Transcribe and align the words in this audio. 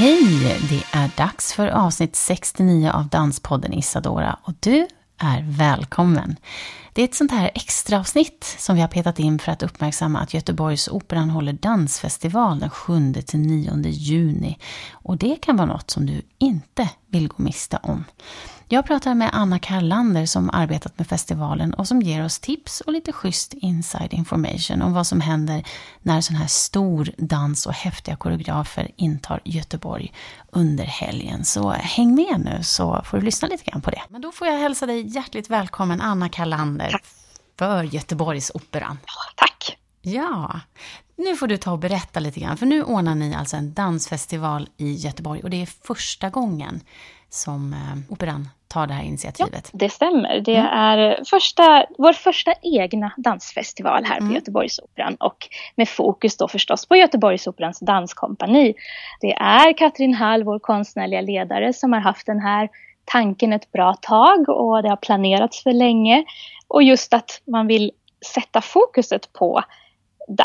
Hej! 0.00 0.60
Det 0.68 0.98
är 0.98 1.10
dags 1.16 1.52
för 1.52 1.68
avsnitt 1.68 2.16
69 2.16 2.90
av 2.90 3.08
Danspodden 3.08 3.72
Isadora 3.72 4.38
och 4.42 4.52
du 4.60 4.86
är 5.18 5.42
välkommen. 5.42 6.36
Det 6.92 7.02
är 7.02 7.04
ett 7.04 7.14
sånt 7.14 7.30
här 7.30 7.50
extra 7.54 7.98
avsnitt 7.98 8.56
som 8.58 8.74
vi 8.74 8.80
har 8.80 8.88
petat 8.88 9.18
in 9.18 9.38
för 9.38 9.52
att 9.52 9.62
uppmärksamma 9.62 10.20
att 10.20 10.34
Göteborgs 10.34 10.88
Operan 10.88 11.30
håller 11.30 11.52
dansfestival 11.52 12.58
den 12.58 12.70
7-9 12.70 13.88
juni. 13.88 14.58
Och 14.92 15.16
det 15.16 15.36
kan 15.42 15.56
vara 15.56 15.68
något 15.68 15.90
som 15.90 16.06
du 16.06 16.22
inte 16.38 16.88
vill 17.06 17.28
gå 17.28 17.34
miste 17.36 17.78
om. 17.82 18.04
Jag 18.72 18.86
pratar 18.86 19.14
med 19.14 19.30
Anna 19.32 19.58
Karlander 19.58 20.26
som 20.26 20.50
arbetat 20.50 20.98
med 20.98 21.06
festivalen 21.06 21.74
och 21.74 21.88
som 21.88 22.02
ger 22.02 22.24
oss 22.24 22.38
tips 22.38 22.80
och 22.80 22.92
lite 22.92 23.12
schysst 23.12 23.54
inside 23.54 24.12
information 24.12 24.82
om 24.82 24.92
vad 24.92 25.06
som 25.06 25.20
händer 25.20 25.64
när 26.02 26.20
sån 26.20 26.36
här 26.36 26.46
stor 26.46 27.10
dans 27.18 27.66
och 27.66 27.72
häftiga 27.72 28.16
koreografer 28.16 28.90
intar 28.96 29.40
Göteborg 29.44 30.12
under 30.50 30.84
helgen. 30.84 31.44
Så 31.44 31.70
häng 31.70 32.14
med 32.14 32.40
nu 32.44 32.62
så 32.62 33.02
får 33.04 33.18
du 33.18 33.24
lyssna 33.24 33.48
lite 33.48 33.70
grann 33.70 33.82
på 33.82 33.90
det. 33.90 34.02
Men 34.08 34.20
då 34.20 34.32
får 34.32 34.48
jag 34.48 34.58
hälsa 34.58 34.86
dig 34.86 35.14
hjärtligt 35.14 35.50
välkommen 35.50 36.00
Anna 36.00 36.28
Karlander 36.28 36.90
Tack. 36.90 37.04
för 37.58 37.82
Göteborgsoperan. 37.82 38.98
Tack! 39.36 39.78
Ja, 40.02 40.60
nu 41.16 41.36
får 41.36 41.46
du 41.46 41.56
ta 41.56 41.72
och 41.72 41.78
berätta 41.78 42.20
lite 42.20 42.40
grann, 42.40 42.56
för 42.56 42.66
nu 42.66 42.82
ordnar 42.82 43.14
ni 43.14 43.34
alltså 43.34 43.56
en 43.56 43.74
dansfestival 43.74 44.68
i 44.76 44.92
Göteborg 44.92 45.42
och 45.42 45.50
det 45.50 45.62
är 45.62 45.66
första 45.66 46.30
gången 46.30 46.80
som 47.30 47.72
eh, 47.72 48.12
Operan 48.12 48.48
tar 48.68 48.86
det 48.86 48.94
här 48.94 49.04
initiativet. 49.04 49.70
Ja, 49.72 49.78
det 49.78 49.88
stämmer. 49.88 50.40
Det 50.40 50.56
mm. 50.56 50.72
är 50.72 51.24
första, 51.30 51.86
vår 51.98 52.12
första 52.12 52.52
egna 52.62 53.12
dansfestival 53.16 54.04
här 54.04 54.18
på 54.18 54.24
mm. 54.24 54.34
Göteborgsoperan 54.34 55.14
och 55.14 55.48
med 55.76 55.88
fokus 55.88 56.36
då 56.36 56.48
förstås 56.48 56.86
på 56.86 56.96
Göteborgsoperans 56.96 57.80
danskompani. 57.80 58.74
Det 59.20 59.32
är 59.32 59.72
Katrin 59.72 60.14
Hall, 60.14 60.44
vår 60.44 60.58
konstnärliga 60.58 61.20
ledare, 61.20 61.72
som 61.72 61.92
har 61.92 62.00
haft 62.00 62.26
den 62.26 62.40
här 62.40 62.68
tanken 63.04 63.52
ett 63.52 63.72
bra 63.72 63.94
tag 63.94 64.48
och 64.48 64.82
det 64.82 64.88
har 64.88 64.96
planerats 64.96 65.62
för 65.62 65.72
länge. 65.72 66.24
Och 66.68 66.82
just 66.82 67.14
att 67.14 67.42
man 67.44 67.66
vill 67.66 67.90
sätta 68.34 68.60
fokuset 68.60 69.32
på 69.32 69.62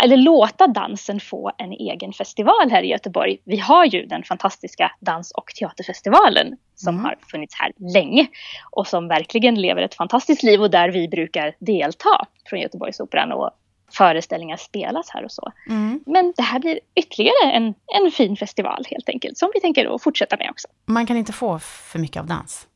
eller 0.03 0.17
låta 0.17 0.67
dansen 0.67 1.19
få 1.19 1.52
en 1.58 1.72
egen 1.72 2.14
festival 2.14 2.72
här 2.72 2.83
i 2.83 2.88
Göteborg. 2.88 3.38
Vi 3.44 3.58
har 3.58 3.86
ju 3.86 4.05
den 4.05 4.23
fantastiska 4.23 4.91
dans 5.00 5.31
och 5.31 5.47
teaterfestivalen 5.59 6.58
som 6.75 6.95
mm. 6.95 7.05
har 7.05 7.16
funnits 7.31 7.55
här 7.55 7.72
länge 7.94 8.28
och 8.72 8.88
som 8.88 9.08
verkligen 9.08 9.56
lever 9.56 9.81
ett 9.81 9.95
fantastiskt 9.95 10.44
liv 10.44 10.61
och 10.61 10.72
där 10.72 10.89
vi 10.89 11.08
brukar 11.08 11.56
delta 11.59 12.25
från 12.50 12.59
Göteborgsoperan 12.59 13.31
och 13.31 13.52
föreställningar 13.91 14.57
spelas 14.57 15.09
här 15.09 15.25
och 15.25 15.31
så. 15.31 15.51
Mm. 15.69 16.03
Men 16.06 16.34
det 16.38 16.44
här 16.44 16.59
blir 16.59 16.79
ytterligare 16.95 17.51
en, 17.51 17.74
en 18.03 18.12
fin 18.12 18.35
festival 18.35 18.85
helt 18.90 19.09
enkelt 19.09 19.38
som 19.38 19.51
vi 19.53 19.62
tänker 19.62 19.85
då 19.85 20.00
fortsätta 20.00 20.38
med 20.38 20.50
också. 20.50 20.68
Man 20.85 21.06
kan 21.06 21.18
inte 21.18 21.34
få 21.34 21.59
för 21.59 22.00
mycket 22.00 22.19
av 22.19 22.28
dans? 22.28 22.68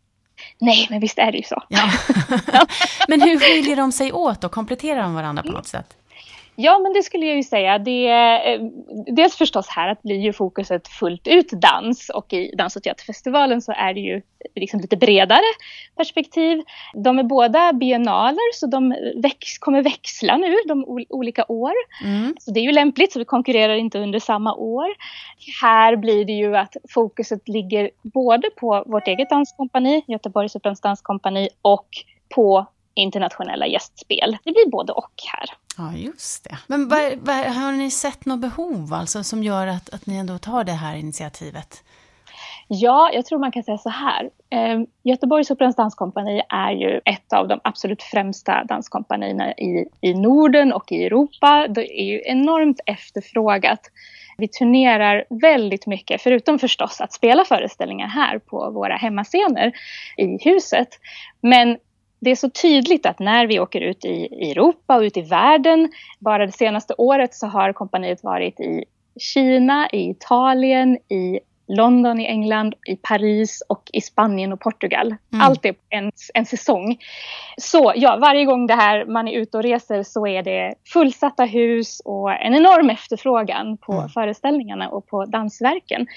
Nej, 0.59 0.87
men 0.89 0.99
visst 0.99 1.17
är 1.17 1.31
det 1.31 1.37
ju 1.37 1.43
så. 1.43 1.63
Ja. 1.67 1.79
men 3.07 3.21
hur 3.21 3.39
skiljer 3.39 3.75
de 3.75 3.91
sig 3.91 4.11
åt 4.11 4.43
och 4.43 4.51
kompletterar 4.51 5.01
de 5.01 5.13
varandra 5.13 5.43
på 5.43 5.51
något 5.51 5.67
sätt? 5.67 5.98
Ja, 6.61 6.79
men 6.79 6.93
det 6.93 7.03
skulle 7.03 7.25
jag 7.25 7.35
ju 7.35 7.43
säga. 7.43 7.77
Det, 7.77 8.07
eh, 8.07 8.61
dels 9.07 9.35
förstås 9.35 9.67
här 9.67 9.87
att 9.87 10.01
blir 10.01 10.19
ju 10.19 10.33
fokuset 10.33 10.87
fullt 10.87 11.27
ut 11.27 11.51
dans 11.51 12.09
och 12.09 12.33
i 12.33 12.55
Dans 12.57 12.75
och 12.75 12.83
teaterfestivalen 12.83 13.61
så 13.61 13.71
är 13.71 13.93
det 13.93 13.99
ju 13.99 14.21
liksom 14.55 14.79
lite 14.79 14.97
bredare 14.97 15.43
perspektiv. 15.95 16.63
De 16.93 17.19
är 17.19 17.23
båda 17.23 17.73
biennaler 17.73 18.53
så 18.53 18.67
de 18.67 18.95
väx, 19.15 19.57
kommer 19.57 19.81
växla 19.81 20.37
nu 20.37 20.55
de 20.67 21.05
olika 21.09 21.45
år. 21.47 21.73
Mm. 22.03 22.35
Så 22.39 22.51
det 22.51 22.59
är 22.59 22.63
ju 22.63 22.71
lämpligt 22.71 23.13
så 23.13 23.19
vi 23.19 23.25
konkurrerar 23.25 23.75
inte 23.75 23.99
under 23.99 24.19
samma 24.19 24.55
år. 24.55 24.87
Här 25.61 25.95
blir 25.95 26.25
det 26.25 26.33
ju 26.33 26.57
att 26.57 26.75
fokuset 26.89 27.47
ligger 27.47 27.89
både 28.01 28.49
på 28.49 28.83
vårt 28.85 29.07
eget 29.07 29.29
danskompani, 29.29 30.03
Göteborgs 30.07 30.55
Operans 30.55 30.81
danskompani 30.81 31.49
och 31.61 31.87
på 32.35 32.65
internationella 32.99 33.67
gästspel. 33.67 34.37
Det 34.43 34.51
blir 34.51 34.69
både 34.69 34.93
och 34.93 35.13
här. 35.33 35.49
Ja, 35.77 35.93
just 35.93 36.43
det. 36.43 36.57
Men 36.67 36.87
var, 36.87 37.15
var, 37.15 37.43
har 37.43 37.71
ni 37.71 37.91
sett 37.91 38.25
något 38.25 38.39
behov 38.39 38.93
alltså, 38.93 39.23
som 39.23 39.43
gör 39.43 39.67
att, 39.67 39.89
att 39.89 40.05
ni 40.05 40.15
ändå 40.15 40.37
tar 40.37 40.63
det 40.63 40.71
här 40.71 40.95
initiativet? 40.95 41.83
Ja, 42.71 43.11
jag 43.13 43.25
tror 43.25 43.39
man 43.39 43.51
kan 43.51 43.63
säga 43.63 43.77
så 43.77 43.89
här. 43.89 44.29
Eh, 44.49 44.79
Göteborgs 45.03 45.51
Operans 45.51 45.75
danskompani 45.75 46.41
är 46.49 46.71
ju 46.71 47.01
ett 47.05 47.33
av 47.33 47.47
de 47.47 47.59
absolut 47.63 48.03
främsta 48.03 48.63
danskompanierna 48.63 49.51
i, 49.51 49.85
i 50.01 50.13
Norden 50.13 50.73
och 50.73 50.91
i 50.91 51.05
Europa. 51.05 51.67
Det 51.69 52.01
är 52.01 52.05
ju 52.05 52.21
enormt 52.25 52.79
efterfrågat. 52.85 53.79
Vi 54.37 54.47
turnerar 54.47 55.25
väldigt 55.29 55.87
mycket, 55.87 56.21
förutom 56.21 56.59
förstås 56.59 57.01
att 57.01 57.13
spela 57.13 57.45
föreställningar 57.45 58.07
här 58.07 58.39
på 58.39 58.71
våra 58.71 58.95
hemmascener 58.95 59.71
i 60.17 60.49
huset. 60.49 60.89
Men 61.41 61.77
det 62.19 62.29
är 62.31 62.35
så 62.35 62.49
tydligt 62.49 63.05
att 63.05 63.19
när 63.19 63.47
vi 63.47 63.59
åker 63.59 63.81
ut 63.81 64.05
i 64.05 64.25
Europa 64.51 64.95
och 64.95 65.01
ut 65.01 65.17
i 65.17 65.21
världen, 65.21 65.91
bara 66.19 66.45
det 66.45 66.51
senaste 66.51 66.93
året 66.97 67.35
så 67.35 67.47
har 67.47 67.73
kompaniet 67.73 68.23
varit 68.23 68.59
i 68.59 68.85
Kina, 69.19 69.89
i 69.89 70.09
Italien, 70.09 70.95
i 70.95 71.39
London 71.69 72.19
i 72.19 72.25
England, 72.25 72.75
i 72.87 72.95
Paris 72.95 73.63
och 73.69 73.89
i 73.93 74.01
Spanien 74.01 74.53
och 74.53 74.59
Portugal. 74.59 75.15
Mm. 75.33 75.45
Allt 75.45 75.65
är 75.65 75.75
en, 75.89 76.11
en 76.33 76.45
säsong. 76.45 76.97
Så 77.57 77.93
ja, 77.95 78.17
varje 78.21 78.45
gång 78.45 78.67
det 78.67 78.73
här 78.73 79.05
man 79.05 79.27
är 79.27 79.31
ute 79.31 79.57
och 79.57 79.63
reser 79.63 80.03
så 80.03 80.27
är 80.27 80.43
det 80.43 80.73
fullsatta 80.93 81.43
hus 81.43 82.01
och 82.05 82.31
en 82.31 82.55
enorm 82.55 82.89
efterfrågan 82.89 83.77
på 83.77 83.93
mm. 83.93 84.09
föreställningarna 84.09 84.89
och 84.89 85.07
på 85.07 85.25
dansverken. 85.25 86.07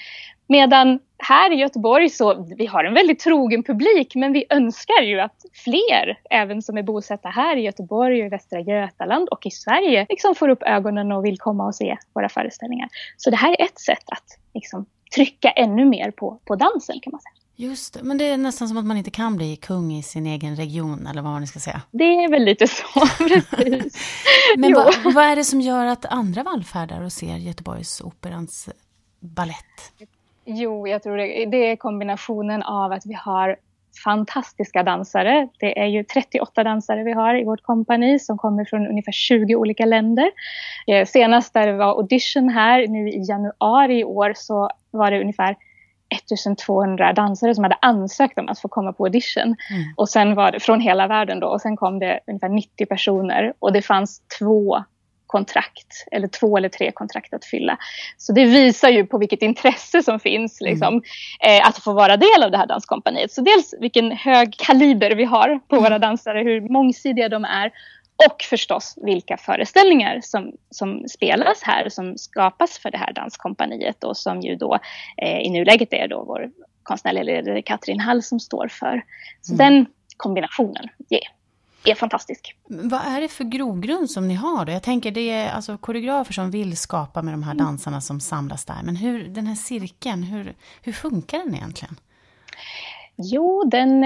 Medan 0.47 0.99
här 1.17 1.51
i 1.51 1.55
Göteborg 1.55 2.09
så 2.09 2.45
vi 2.57 2.65
har 2.65 2.83
en 2.83 2.93
väldigt 2.93 3.19
trogen 3.19 3.63
publik 3.63 4.15
men 4.15 4.33
vi 4.33 4.45
önskar 4.49 5.01
ju 5.01 5.19
att 5.19 5.45
fler, 5.63 6.19
även 6.29 6.61
som 6.61 6.77
är 6.77 6.83
bosatta 6.83 7.29
här 7.29 7.57
i 7.57 7.61
Göteborg 7.61 8.21
och 8.21 8.25
i 8.25 8.29
Västra 8.29 8.59
Götaland 8.59 9.29
och 9.29 9.45
i 9.45 9.51
Sverige, 9.51 10.05
liksom 10.09 10.35
får 10.35 10.49
upp 10.49 10.63
ögonen 10.63 11.11
och 11.11 11.25
vill 11.25 11.37
komma 11.37 11.65
och 11.65 11.75
se 11.75 11.97
våra 12.13 12.29
föreställningar. 12.29 12.89
Så 13.17 13.29
det 13.29 13.35
här 13.35 13.49
är 13.49 13.65
ett 13.65 13.79
sätt 13.79 14.03
att 14.05 14.39
liksom, 14.53 14.85
trycka 15.15 15.49
ännu 15.49 15.85
mer 15.85 16.11
på, 16.11 16.39
på 16.45 16.55
dansen 16.55 16.99
kan 16.99 17.11
man 17.11 17.21
säga. 17.21 17.33
Just 17.55 17.93
det, 17.93 18.03
men 18.03 18.17
det 18.17 18.25
är 18.25 18.37
nästan 18.37 18.67
som 18.67 18.77
att 18.77 18.85
man 18.85 18.97
inte 18.97 19.11
kan 19.11 19.35
bli 19.35 19.55
kung 19.55 19.93
i 19.93 20.03
sin 20.03 20.27
egen 20.27 20.55
region 20.55 21.07
eller 21.07 21.21
vad 21.21 21.31
man 21.31 21.47
ska 21.47 21.59
säga. 21.59 21.81
Det 21.91 22.03
är 22.03 22.29
väl 22.29 22.43
lite 22.43 22.67
så, 22.67 22.83
precis. 23.17 23.97
men 24.57 24.73
vad, 24.73 25.13
vad 25.13 25.25
är 25.25 25.35
det 25.35 25.43
som 25.43 25.61
gör 25.61 25.85
att 25.85 26.05
andra 26.05 26.43
vallfärdar 26.43 27.01
och 27.01 27.11
ser 27.11 27.37
Göteborgs 27.37 28.01
operans 28.01 28.69
ballett? 29.19 29.93
Jo, 30.45 30.87
jag 30.87 31.03
tror 31.03 31.17
det, 31.17 31.45
det 31.45 31.71
är 31.71 31.75
kombinationen 31.75 32.63
av 32.63 32.91
att 32.91 33.05
vi 33.05 33.13
har 33.13 33.55
fantastiska 34.03 34.83
dansare. 34.83 35.47
Det 35.59 35.79
är 35.79 35.85
ju 35.85 36.03
38 36.03 36.63
dansare 36.63 37.03
vi 37.03 37.11
har 37.11 37.41
i 37.41 37.43
vårt 37.43 37.63
kompani 37.63 38.19
som 38.19 38.37
kommer 38.37 38.65
från 38.65 38.87
ungefär 38.87 39.11
20 39.11 39.55
olika 39.55 39.85
länder. 39.85 40.31
Eh, 40.87 41.05
senast 41.05 41.53
där 41.53 41.67
det 41.67 41.73
var 41.73 41.85
audition 41.85 42.49
här 42.49 42.87
nu 42.87 43.09
i 43.09 43.25
januari 43.29 43.99
i 43.99 44.03
år 44.03 44.33
så 44.35 44.69
var 44.91 45.11
det 45.11 45.21
ungefär 45.21 45.55
1200 46.09 47.13
dansare 47.13 47.55
som 47.55 47.63
hade 47.63 47.77
ansökt 47.81 48.39
om 48.39 48.49
att 48.49 48.59
få 48.59 48.67
komma 48.67 48.93
på 48.93 49.03
audition. 49.03 49.43
Mm. 49.43 49.83
Och 49.95 50.09
sen 50.09 50.35
var 50.35 50.51
det 50.51 50.59
från 50.59 50.79
hela 50.79 51.07
världen 51.07 51.39
då 51.39 51.47
och 51.47 51.61
sen 51.61 51.77
kom 51.77 51.99
det 51.99 52.19
ungefär 52.27 52.49
90 52.49 52.85
personer 52.85 53.53
och 53.59 53.73
det 53.73 53.81
fanns 53.81 54.21
två 54.39 54.83
kontrakt 55.33 56.05
eller 56.11 56.27
två 56.27 56.57
eller 56.57 56.69
tre 56.69 56.91
kontrakt 56.91 57.33
att 57.33 57.45
fylla. 57.45 57.77
Så 58.17 58.33
det 58.33 58.45
visar 58.45 58.89
ju 58.89 59.05
på 59.05 59.17
vilket 59.17 59.41
intresse 59.41 60.03
som 60.03 60.19
finns 60.19 60.61
liksom, 60.61 60.93
mm. 61.39 61.61
att 61.63 61.77
få 61.77 61.93
vara 61.93 62.17
del 62.17 62.43
av 62.43 62.51
det 62.51 62.57
här 62.57 62.67
danskompaniet. 62.67 63.31
Så 63.31 63.41
dels 63.41 63.73
vilken 63.79 64.11
hög 64.11 64.55
kaliber 64.57 65.15
vi 65.15 65.23
har 65.23 65.59
på 65.67 65.75
våra 65.75 65.87
mm. 65.87 66.01
dansare, 66.01 66.43
hur 66.43 66.61
mångsidiga 66.69 67.29
de 67.29 67.45
är 67.45 67.71
och 68.27 68.41
förstås 68.49 68.93
vilka 69.01 69.37
föreställningar 69.37 70.19
som, 70.23 70.51
som 70.69 71.07
spelas 71.09 71.63
här, 71.63 71.89
som 71.89 72.17
skapas 72.17 72.77
för 72.77 72.91
det 72.91 72.97
här 72.97 73.13
danskompaniet 73.13 74.03
och 74.03 74.17
som 74.17 74.41
ju 74.41 74.55
då 74.55 74.79
eh, 75.17 75.39
i 75.39 75.49
nuläget 75.49 75.93
är 75.93 76.07
då 76.07 76.23
vår 76.23 76.51
konstnärliga 76.83 77.23
ledare 77.23 77.61
Katrin 77.61 77.99
Hall 77.99 78.23
som 78.23 78.39
står 78.39 78.67
för. 78.67 79.03
Så 79.41 79.53
mm. 79.53 79.57
den 79.65 79.85
kombinationen 80.17 80.89
yeah 81.09 81.33
är 81.91 81.95
fantastisk. 81.95 82.55
Vad 82.67 83.01
är 83.01 83.21
det 83.21 83.27
för 83.27 83.43
grogrund 83.43 84.11
som 84.11 84.27
ni 84.27 84.33
har 84.33 84.65
då? 84.65 84.71
Jag 84.71 84.83
tänker 84.83 85.11
det 85.11 85.29
är 85.29 85.51
alltså 85.51 85.77
koreografer 85.77 86.33
som 86.33 86.51
vill 86.51 86.77
skapa 86.77 87.21
med 87.21 87.33
de 87.33 87.43
här 87.43 87.51
mm. 87.51 87.65
dansarna 87.65 88.01
som 88.01 88.19
samlas 88.19 88.65
där. 88.65 88.79
Men 88.83 88.95
hur, 88.95 89.27
den 89.27 89.47
här 89.47 89.55
cirkeln, 89.55 90.23
hur, 90.23 90.53
hur 90.81 90.93
funkar 90.93 91.37
den 91.37 91.55
egentligen? 91.55 91.95
Jo, 93.15 93.63
den, 93.63 94.05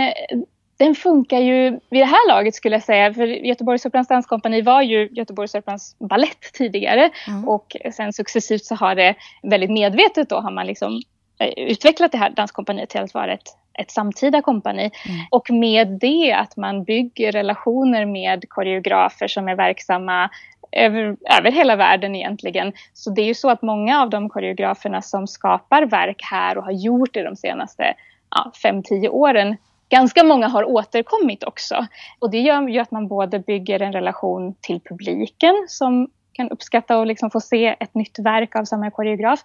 den 0.78 0.96
funkar 0.96 1.40
ju 1.40 1.72
vid 1.90 2.02
det 2.02 2.06
här 2.06 2.28
laget 2.28 2.56
skulle 2.56 2.76
jag 2.76 2.84
säga. 2.84 3.14
För 3.14 3.28
Göteborgsoperans 3.28 4.08
danskompani 4.08 4.62
var 4.62 4.82
ju 4.82 5.10
Göteborgsoperans 5.12 5.96
ballett 6.00 6.54
tidigare. 6.54 7.10
Mm. 7.28 7.48
Och 7.48 7.76
sen 7.94 8.14
successivt 8.14 8.66
så 8.66 8.76
har 8.76 8.96
det 8.96 9.16
väldigt 9.44 9.72
medvetet 9.72 10.30
då 10.30 10.40
har 10.40 10.52
man 10.52 10.68
liksom 10.68 11.02
eh, 11.40 11.50
utvecklat 11.58 12.12
det 12.12 12.18
här 12.18 12.30
danskompaniet 12.30 12.90
till 12.90 13.02
att 13.02 13.14
vara 13.14 13.34
ett, 13.34 13.58
ett 13.78 13.92
samtida 13.92 14.42
kompani. 14.42 14.82
Mm. 14.82 15.20
Och 15.32 15.50
med 15.50 15.88
det 15.88 16.34
att 16.34 16.58
man 16.58 16.84
bygger 16.84 17.32
relationer 17.32 18.06
med 18.06 18.50
koreografer 18.50 19.28
som 19.28 19.48
är 19.48 19.56
verksamma 19.56 20.30
över, 20.72 21.18
över 21.40 21.52
hela 21.52 21.76
världen 21.76 22.16
egentligen. 22.16 22.74
Så 22.94 23.10
det 23.10 23.22
är 23.22 23.26
ju 23.26 23.34
så 23.34 23.50
att 23.50 23.62
många 23.62 24.02
av 24.02 24.10
de 24.10 24.30
koreograferna 24.30 25.02
som 25.02 25.28
skapar 25.28 25.86
verk 25.86 26.22
här 26.32 26.58
och 26.58 26.64
har 26.64 26.72
gjort 26.72 27.14
det 27.14 27.24
de 27.24 27.36
senaste 27.36 27.94
ja, 28.30 28.52
5-10 28.64 29.10
åren 29.10 29.58
Ganska 29.90 30.24
många 30.24 30.48
har 30.48 30.64
återkommit 30.64 31.44
också. 31.44 31.88
Och 32.20 32.32
det 32.32 32.40
gör 32.40 32.68
ju 32.68 32.80
att 32.80 32.92
man 32.92 33.08
både 33.08 33.40
bygger 33.40 33.82
en 33.82 33.94
relation 33.94 34.56
till 34.62 34.80
publiken 34.80 35.66
som 35.68 36.10
kan 36.34 36.50
uppskatta 36.50 36.98
och 36.98 37.06
liksom 37.06 37.32
få 37.32 37.40
se 37.40 37.76
ett 37.80 37.96
nytt 37.96 38.20
verk 38.20 38.56
av 38.56 38.66
samma 38.66 38.92
koreograf. 38.92 39.40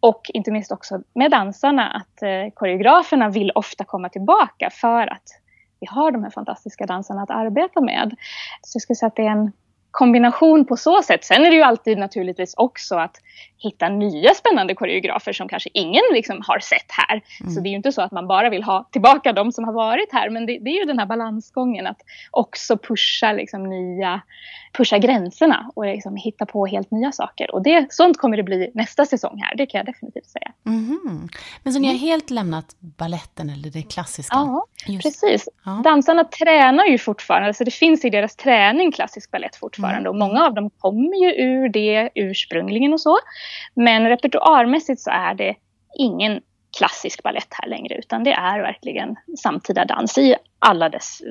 Och 0.00 0.30
inte 0.34 0.50
minst 0.50 0.72
också 0.72 1.02
med 1.14 1.30
dansarna, 1.30 1.90
att 1.90 2.22
eh, 2.22 2.52
koreograferna 2.54 3.28
vill 3.28 3.52
ofta 3.54 3.84
komma 3.84 4.08
tillbaka 4.08 4.70
för 4.70 5.06
att 5.12 5.40
vi 5.80 5.86
har 5.90 6.10
de 6.10 6.22
här 6.22 6.30
fantastiska 6.30 6.86
dansarna 6.86 7.22
att 7.22 7.30
arbeta 7.30 7.80
med. 7.80 8.16
Så 8.62 8.76
jag 8.76 8.82
skulle 8.82 8.96
säga 8.96 9.08
att 9.08 9.16
det 9.16 9.26
är 9.26 9.30
en 9.30 9.52
kombination 9.90 10.64
på 10.64 10.76
så 10.76 11.02
sätt. 11.02 11.24
Sen 11.24 11.44
är 11.44 11.50
det 11.50 11.56
ju 11.56 11.62
alltid 11.62 11.98
naturligtvis 11.98 12.54
också 12.56 12.96
att 12.96 13.16
hitta 13.62 13.88
nya 13.88 14.34
spännande 14.34 14.74
koreografer 14.74 15.32
som 15.32 15.48
kanske 15.48 15.70
ingen 15.72 16.02
liksom 16.12 16.42
har 16.46 16.58
sett 16.58 16.86
här. 16.88 17.22
Mm. 17.40 17.52
Så 17.52 17.60
det 17.60 17.68
är 17.68 17.70
ju 17.70 17.76
inte 17.76 17.92
så 17.92 18.02
att 18.02 18.12
man 18.12 18.26
bara 18.26 18.50
vill 18.50 18.62
ha 18.62 18.88
tillbaka 18.92 19.32
de 19.32 19.52
som 19.52 19.64
har 19.64 19.72
varit 19.72 20.12
här. 20.12 20.30
Men 20.30 20.46
det, 20.46 20.58
det 20.58 20.70
är 20.70 20.80
ju 20.80 20.84
den 20.84 20.98
här 20.98 21.06
balansgången 21.06 21.86
att 21.86 22.00
också 22.30 22.78
pusha 22.78 23.32
liksom 23.32 23.70
nya, 23.70 24.20
pusha 24.72 24.98
gränserna 24.98 25.70
och 25.74 25.86
liksom 25.86 26.16
hitta 26.16 26.46
på 26.46 26.66
helt 26.66 26.90
nya 26.90 27.12
saker. 27.12 27.54
Och 27.54 27.62
det, 27.62 27.92
sånt 27.92 28.18
kommer 28.18 28.36
det 28.36 28.42
bli 28.42 28.70
nästa 28.74 29.06
säsong 29.06 29.40
här, 29.42 29.56
det 29.56 29.66
kan 29.66 29.78
jag 29.78 29.86
definitivt 29.86 30.26
säga. 30.26 30.52
Mm. 30.66 31.28
Men 31.62 31.72
så 31.72 31.78
ni 31.78 31.86
har 31.86 31.94
mm. 31.94 32.00
helt 32.00 32.30
lämnat 32.30 32.76
balletten 32.78 33.50
eller 33.50 33.70
det 33.70 33.82
klassiska? 33.82 34.36
Ja, 34.36 34.66
Just. 34.86 35.02
precis. 35.02 35.48
Ja. 35.64 35.80
Dansarna 35.84 36.24
tränar 36.24 36.84
ju 36.84 36.98
fortfarande, 36.98 37.48
alltså 37.48 37.64
det 37.64 37.70
finns 37.70 38.04
i 38.04 38.10
deras 38.10 38.36
träning 38.36 38.92
klassisk 38.92 39.30
ballett 39.30 39.56
fortfarande. 39.56 39.79
Mm. 39.88 40.06
Och 40.06 40.16
många 40.16 40.46
av 40.46 40.54
dem 40.54 40.70
kommer 40.78 41.16
ju 41.24 41.44
ur 41.44 41.68
det 41.68 42.10
ursprungligen 42.14 42.92
och 42.92 43.00
så. 43.00 43.18
Men 43.74 44.08
repertoarmässigt 44.08 45.00
så 45.00 45.10
är 45.10 45.34
det 45.34 45.54
ingen 45.98 46.40
klassisk 46.78 47.22
ballett 47.22 47.48
här 47.50 47.68
längre 47.68 47.94
utan 47.94 48.24
det 48.24 48.32
är 48.32 48.60
verkligen 48.60 49.16
samtida 49.42 49.84
dans 49.84 50.18
i 50.18 50.36
alla 50.58 50.88
dess 50.88 51.22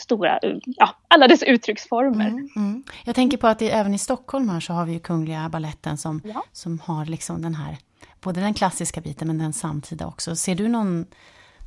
stora, 0.00 0.38
ja, 0.66 0.96
alla 1.08 1.28
dess 1.28 1.42
uttrycksformer. 1.42 2.28
Mm, 2.28 2.48
mm. 2.56 2.84
Jag 3.04 3.14
tänker 3.14 3.36
på 3.36 3.46
att 3.46 3.58
det, 3.58 3.70
även 3.70 3.94
i 3.94 3.98
Stockholm 3.98 4.48
här 4.48 4.60
så 4.60 4.72
har 4.72 4.84
vi 4.84 4.92
ju 4.92 4.98
Kungliga 4.98 5.48
Balletten 5.48 5.98
som, 5.98 6.20
ja. 6.24 6.44
som 6.52 6.78
har 6.78 7.06
liksom 7.06 7.42
den 7.42 7.54
här, 7.54 7.76
både 8.20 8.40
den 8.40 8.54
klassiska 8.54 9.00
biten 9.00 9.28
men 9.28 9.38
den 9.38 9.52
samtida 9.52 10.06
också. 10.06 10.36
Ser 10.36 10.54
du 10.54 10.68
någon 10.68 11.06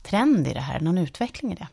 trend 0.04 0.48
i 0.48 0.54
det 0.54 0.60
här, 0.60 0.80
någon 0.80 0.98
utveckling 0.98 1.52
i 1.52 1.56
det? 1.56 1.68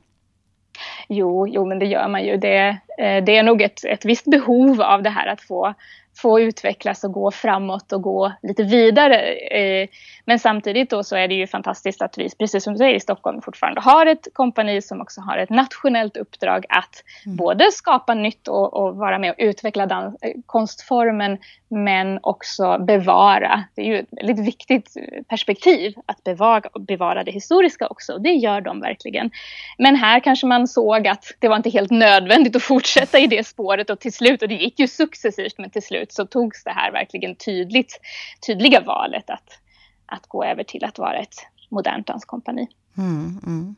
Jo, 1.08 1.46
jo 1.48 1.64
men 1.64 1.78
det 1.78 1.86
gör 1.86 2.08
man 2.08 2.24
ju. 2.24 2.36
Det, 2.36 2.66
eh, 2.98 3.24
det 3.24 3.36
är 3.36 3.42
nog 3.42 3.62
ett, 3.62 3.84
ett 3.84 4.04
visst 4.04 4.24
behov 4.24 4.82
av 4.82 5.02
det 5.02 5.10
här 5.10 5.26
att 5.26 5.40
få 5.40 5.74
få 6.16 6.40
utvecklas 6.40 7.04
och 7.04 7.12
gå 7.12 7.30
framåt 7.30 7.92
och 7.92 8.02
gå 8.02 8.32
lite 8.42 8.62
vidare. 8.62 9.20
Eh, 9.34 9.88
men 10.24 10.38
samtidigt 10.38 10.90
då 10.90 11.04
så 11.04 11.16
är 11.16 11.28
det 11.28 11.34
ju 11.34 11.46
fantastiskt 11.46 12.02
att 12.02 12.18
vi, 12.18 12.30
precis 12.38 12.64
som 12.64 12.72
du 12.72 12.78
säger, 12.78 12.94
i 12.94 13.00
Stockholm 13.00 13.42
fortfarande 13.42 13.80
har 13.80 14.06
ett 14.06 14.28
kompani 14.32 14.82
som 14.82 15.00
också 15.00 15.20
har 15.20 15.38
ett 15.38 15.50
nationellt 15.50 16.16
uppdrag 16.16 16.66
att 16.68 17.04
mm. 17.26 17.36
både 17.36 17.72
skapa 17.72 18.14
nytt 18.14 18.48
och, 18.48 18.74
och, 18.74 18.96
vara 18.96 19.18
med 19.18 19.30
och 19.30 19.36
utveckla 19.38 19.86
dans, 19.86 20.22
eh, 20.22 20.30
konstformen 20.46 21.38
men 21.68 22.18
också 22.22 22.78
bevara. 22.78 23.64
Det 23.74 23.82
är 23.82 23.86
ju 23.86 23.98
ett 23.98 24.08
väldigt 24.10 24.46
viktigt 24.46 24.94
perspektiv 25.28 25.94
att 26.06 26.24
bevara, 26.24 26.70
bevara 26.80 27.24
det 27.24 27.30
historiska 27.30 27.86
också. 27.86 28.18
Det 28.18 28.32
gör 28.32 28.60
de 28.60 28.80
verkligen. 28.80 29.30
Men 29.78 29.96
här 29.96 30.20
kanske 30.20 30.46
man 30.46 30.68
såg 30.68 31.08
att 31.08 31.24
det 31.38 31.48
var 31.48 31.56
inte 31.56 31.70
helt 31.70 31.90
nödvändigt 31.90 32.56
att 32.56 32.62
fortsätta 32.62 33.18
i 33.18 33.26
det 33.26 33.46
spåret 33.46 33.90
och 33.90 34.00
till 34.00 34.12
slut, 34.12 34.42
och 34.42 34.48
det 34.48 34.54
gick 34.54 34.78
ju 34.78 34.88
successivt, 34.88 35.58
men 35.58 35.70
till 35.70 35.82
slut 35.82 36.03
så 36.12 36.26
togs 36.26 36.64
det 36.64 36.70
här 36.70 36.92
verkligen 36.92 37.36
tydligt, 37.36 38.00
tydliga 38.46 38.80
valet 38.80 39.30
att, 39.30 39.58
att 40.06 40.26
gå 40.26 40.44
över 40.44 40.64
till 40.64 40.84
att 40.84 40.98
vara 40.98 41.18
ett 41.18 41.34
modernt 41.68 42.06
danskompani. 42.06 42.68
Mm, 42.98 43.40
mm. 43.46 43.76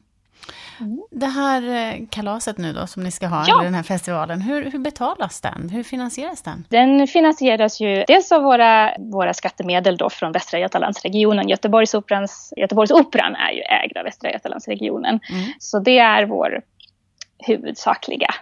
Mm. 0.81 1.03
Det 1.11 1.27
här 1.27 1.63
eh, 1.63 2.07
kalaset 2.11 2.59
nu 2.59 2.73
då 2.73 2.87
som 2.87 3.03
ni 3.03 3.11
ska 3.11 3.27
ha, 3.27 3.45
ja. 3.49 3.63
den 3.63 3.75
här 3.75 3.83
festivalen, 3.83 4.41
hur, 4.41 4.71
hur 4.71 4.79
betalas 4.79 5.41
den? 5.41 5.69
Hur 5.69 5.83
finansieras 5.83 6.43
den? 6.43 6.65
Den 6.69 7.07
finansieras 7.07 7.81
ju 7.81 8.05
dels 8.07 8.33
av 8.33 8.43
våra, 8.43 8.93
våra 8.99 9.35
skattemedel 9.35 9.97
då 9.97 10.11
från 10.11 10.33
Västra 10.33 10.59
Götalandsregionen. 10.59 11.49
Göteborgsoperans, 11.49 12.53
Göteborgsoperan 12.57 13.37
är 13.37 13.53
ju 13.53 13.61
ägd 13.61 13.97
av 13.97 14.05
Västra 14.05 14.31
Götalandsregionen. 14.31 15.21
Mm. 15.31 15.53
Så 15.59 15.79
det 15.79 15.99
är 15.99 16.25
vår 16.25 16.63
huvudsakliga 17.39 18.35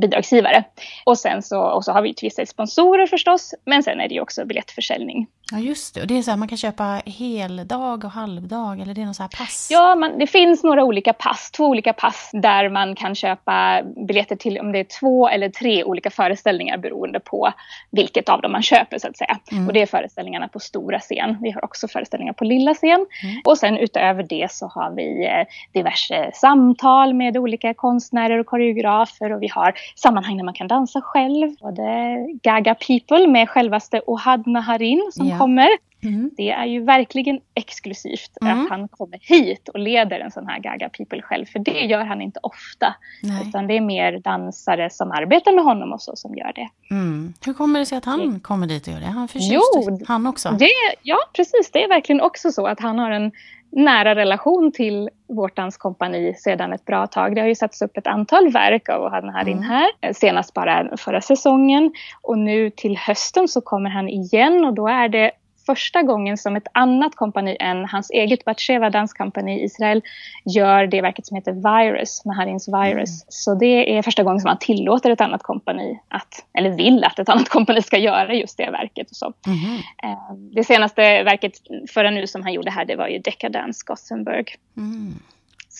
bidragsgivare. 0.00 0.64
Och 1.04 1.18
sen 1.18 1.42
så, 1.42 1.60
och 1.60 1.84
så 1.84 1.92
har 1.92 2.02
vi 2.02 2.10
ett 2.10 2.22
vissa 2.22 2.46
sponsorer 2.46 3.06
förstås, 3.06 3.54
men 3.64 3.82
sen 3.82 4.00
är 4.00 4.08
det 4.08 4.14
ju 4.14 4.20
också 4.20 4.44
biljettförsäljning. 4.44 5.26
Ja 5.52 5.58
just 5.58 5.94
det, 5.94 6.00
och 6.00 6.06
det 6.06 6.18
är 6.18 6.22
så 6.22 6.30
här, 6.30 6.38
man 6.38 6.48
kan 6.48 6.58
köpa 6.58 7.02
heldag 7.06 8.04
och 8.04 8.10
halvdag 8.10 8.80
eller 8.80 8.94
det 8.94 9.00
är 9.00 9.04
någon 9.04 9.14
så 9.14 9.22
här 9.22 9.30
pass? 9.38 9.68
Ja, 9.70 9.94
man, 9.94 10.18
det 10.18 10.26
finns 10.26 10.62
några 10.62 10.84
olika 10.84 11.12
pass, 11.12 11.50
två 11.50 11.66
olika 11.66 11.92
pass 11.92 12.30
där 12.32 12.68
man 12.68 12.94
kan 12.94 13.14
köpa 13.14 13.82
biljetter 14.06 14.36
till 14.36 14.58
om 14.58 14.72
det 14.72 14.78
är 14.78 15.00
två 15.00 15.28
eller 15.28 15.48
tre 15.48 15.84
olika 15.84 16.10
föreställningar 16.10 16.78
beroende 16.78 17.20
på 17.20 17.52
vilket 17.90 18.28
av 18.28 18.40
dem 18.40 18.52
man 18.52 18.62
köper 18.62 18.98
så 18.98 19.08
att 19.08 19.16
säga. 19.16 19.38
Mm. 19.52 19.66
Och 19.66 19.72
det 19.72 19.82
är 19.82 19.86
föreställningarna 19.86 20.48
på 20.48 20.60
stora 20.60 21.00
scen. 21.00 21.38
Vi 21.40 21.50
har 21.50 21.64
också 21.64 21.88
föreställningar 21.88 22.32
på 22.32 22.44
lilla 22.44 22.74
scen. 22.74 23.06
Mm. 23.22 23.42
Och 23.44 23.58
sen 23.58 23.76
utöver 23.76 24.22
det 24.22 24.52
så 24.52 24.66
har 24.66 24.90
vi 24.90 25.26
eh, 25.26 25.46
diverse 25.72 26.30
samtal 26.34 27.14
med 27.14 27.36
olika 27.36 27.74
konstnärer 27.74 28.38
och 28.38 28.46
koreografer 28.46 29.32
och 29.32 29.42
vi 29.42 29.48
har 29.48 29.74
sammanhang 29.96 30.36
där 30.36 30.44
man 30.44 30.54
kan 30.54 30.68
dansa 30.68 31.00
själv. 31.00 31.56
Både 31.60 32.16
Gaga 32.42 32.74
People 32.74 33.26
med 33.26 33.48
självaste 33.48 34.00
Ohad 34.06 34.46
Naharin 34.46 35.10
som 35.12 35.28
ja. 35.28 35.38
kommer. 35.38 35.68
Mm. 36.04 36.30
Det 36.36 36.50
är 36.50 36.66
ju 36.66 36.84
verkligen 36.84 37.40
exklusivt 37.54 38.30
mm. 38.40 38.62
att 38.62 38.70
han 38.70 38.88
kommer 38.88 39.18
hit 39.22 39.68
och 39.68 39.78
leder 39.78 40.20
en 40.20 40.30
sån 40.30 40.46
här 40.46 40.58
Gaga 40.58 40.88
People 40.88 41.22
själv. 41.22 41.46
För 41.46 41.58
det 41.58 41.80
gör 41.80 42.04
han 42.04 42.20
inte 42.22 42.40
ofta. 42.42 42.94
Nej. 43.22 43.48
Utan 43.48 43.66
det 43.66 43.76
är 43.76 43.80
mer 43.80 44.18
dansare 44.18 44.90
som 44.90 45.10
arbetar 45.10 45.52
med 45.52 45.64
honom 45.64 45.92
och 45.92 46.02
så 46.02 46.16
som 46.16 46.34
gör 46.34 46.52
det. 46.54 46.68
Mm. 46.90 47.34
Hur 47.44 47.54
kommer 47.54 47.80
det 47.80 47.86
sig 47.86 47.98
att 47.98 48.04
han 48.04 48.40
kommer 48.40 48.66
dit 48.66 48.86
och 48.86 48.92
gör 48.92 49.00
det? 49.00 49.06
Han 49.06 49.28
förtjust 49.28 49.72
jo, 49.74 49.98
han 50.06 50.26
också? 50.26 50.50
Det, 50.50 50.70
ja, 51.02 51.18
precis. 51.36 51.70
Det 51.72 51.84
är 51.84 51.88
verkligen 51.88 52.20
också 52.20 52.52
så 52.52 52.66
att 52.66 52.80
han 52.80 52.98
har 52.98 53.10
en 53.10 53.32
nära 53.74 54.14
relation 54.14 54.72
till 54.72 55.10
vårt 55.28 55.56
danskompani 55.56 56.34
sedan 56.34 56.72
ett 56.72 56.84
bra 56.84 57.06
tag. 57.06 57.34
Det 57.34 57.40
har 57.40 57.48
ju 57.48 57.54
satts 57.54 57.82
upp 57.82 57.96
ett 57.96 58.06
antal 58.06 58.52
verk 58.52 58.88
av 58.88 59.10
han 59.10 59.28
här 59.28 59.42
mm. 59.42 59.62
här, 59.62 60.12
senast 60.12 60.54
bara 60.54 60.96
förra 60.96 61.20
säsongen. 61.20 61.92
Och 62.22 62.38
nu 62.38 62.70
till 62.70 62.96
hösten 62.96 63.48
så 63.48 63.60
kommer 63.60 63.90
han 63.90 64.08
igen 64.08 64.64
och 64.64 64.74
då 64.74 64.88
är 64.88 65.08
det 65.08 65.30
första 65.66 66.02
gången 66.02 66.38
som 66.38 66.56
ett 66.56 66.66
annat 66.72 67.14
kompani 67.14 67.56
än 67.60 67.84
hans 67.84 68.10
eget 68.10 68.44
Batsheva 68.44 68.90
danskompani 68.90 69.60
i 69.60 69.64
Israel 69.64 70.02
gör 70.44 70.86
det 70.86 71.02
verket 71.02 71.26
som 71.26 71.34
heter 71.34 71.52
Virus, 71.52 72.24
Maharins 72.24 72.68
Virus. 72.68 73.22
Mm. 73.22 73.26
Så 73.28 73.54
det 73.54 73.98
är 73.98 74.02
första 74.02 74.22
gången 74.22 74.40
som 74.40 74.48
man 74.48 74.58
tillåter 74.58 75.10
ett 75.10 75.20
annat 75.20 75.42
kompani 75.42 76.00
att, 76.08 76.44
eller 76.58 76.70
vill 76.70 77.04
att 77.04 77.18
ett 77.18 77.28
annat 77.28 77.48
kompani 77.56 77.82
ska 77.82 77.98
göra 77.98 78.34
just 78.34 78.56
det 78.56 78.70
verket. 78.70 79.10
Och 79.10 79.16
så. 79.16 79.32
Mm. 79.46 80.52
Det 80.54 80.64
senaste 80.64 81.22
verket 81.22 81.52
förra 81.90 82.10
nu 82.10 82.26
som 82.26 82.42
han 82.42 82.52
gjorde 82.52 82.70
här, 82.70 82.84
det 82.84 82.96
var 82.96 83.08
ju 83.08 83.18
Decadence 83.18 83.84
Gothenburg. 83.86 84.56
Mm. 84.76 85.14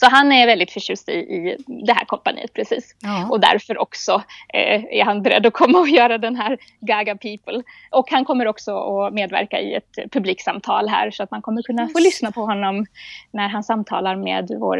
Så 0.05 0.11
han 0.11 0.33
är 0.33 0.47
väldigt 0.47 0.71
förtjust 0.71 1.09
i, 1.09 1.13
i 1.13 1.57
det 1.67 1.93
här 1.93 2.05
kompaniet 2.05 2.53
precis. 2.53 2.97
Ja. 3.01 3.29
Och 3.31 3.41
därför 3.41 3.79
också 3.79 4.23
eh, 4.55 4.85
är 4.85 5.05
han 5.05 5.23
beredd 5.23 5.47
att 5.47 5.53
komma 5.53 5.79
och 5.79 5.89
göra 5.89 6.19
den 6.19 6.37
här 6.37 6.59
Gaga 6.81 7.17
People. 7.17 7.63
Och 7.91 8.11
han 8.11 8.25
kommer 8.25 8.47
också 8.47 8.77
att 8.77 9.15
medverka 9.15 9.61
i 9.61 9.75
ett 9.75 10.13
publiksamtal 10.13 10.89
här 10.89 11.11
så 11.11 11.23
att 11.23 11.31
man 11.31 11.43
kommer 11.43 11.63
kunna 11.63 11.89
få 11.89 11.99
lyssna 11.99 12.33
på 12.33 12.41
honom 12.41 12.87
när 13.31 13.49
han 13.49 13.63
samtalar 13.63 14.17
med 14.17 14.51
vår, 14.61 14.79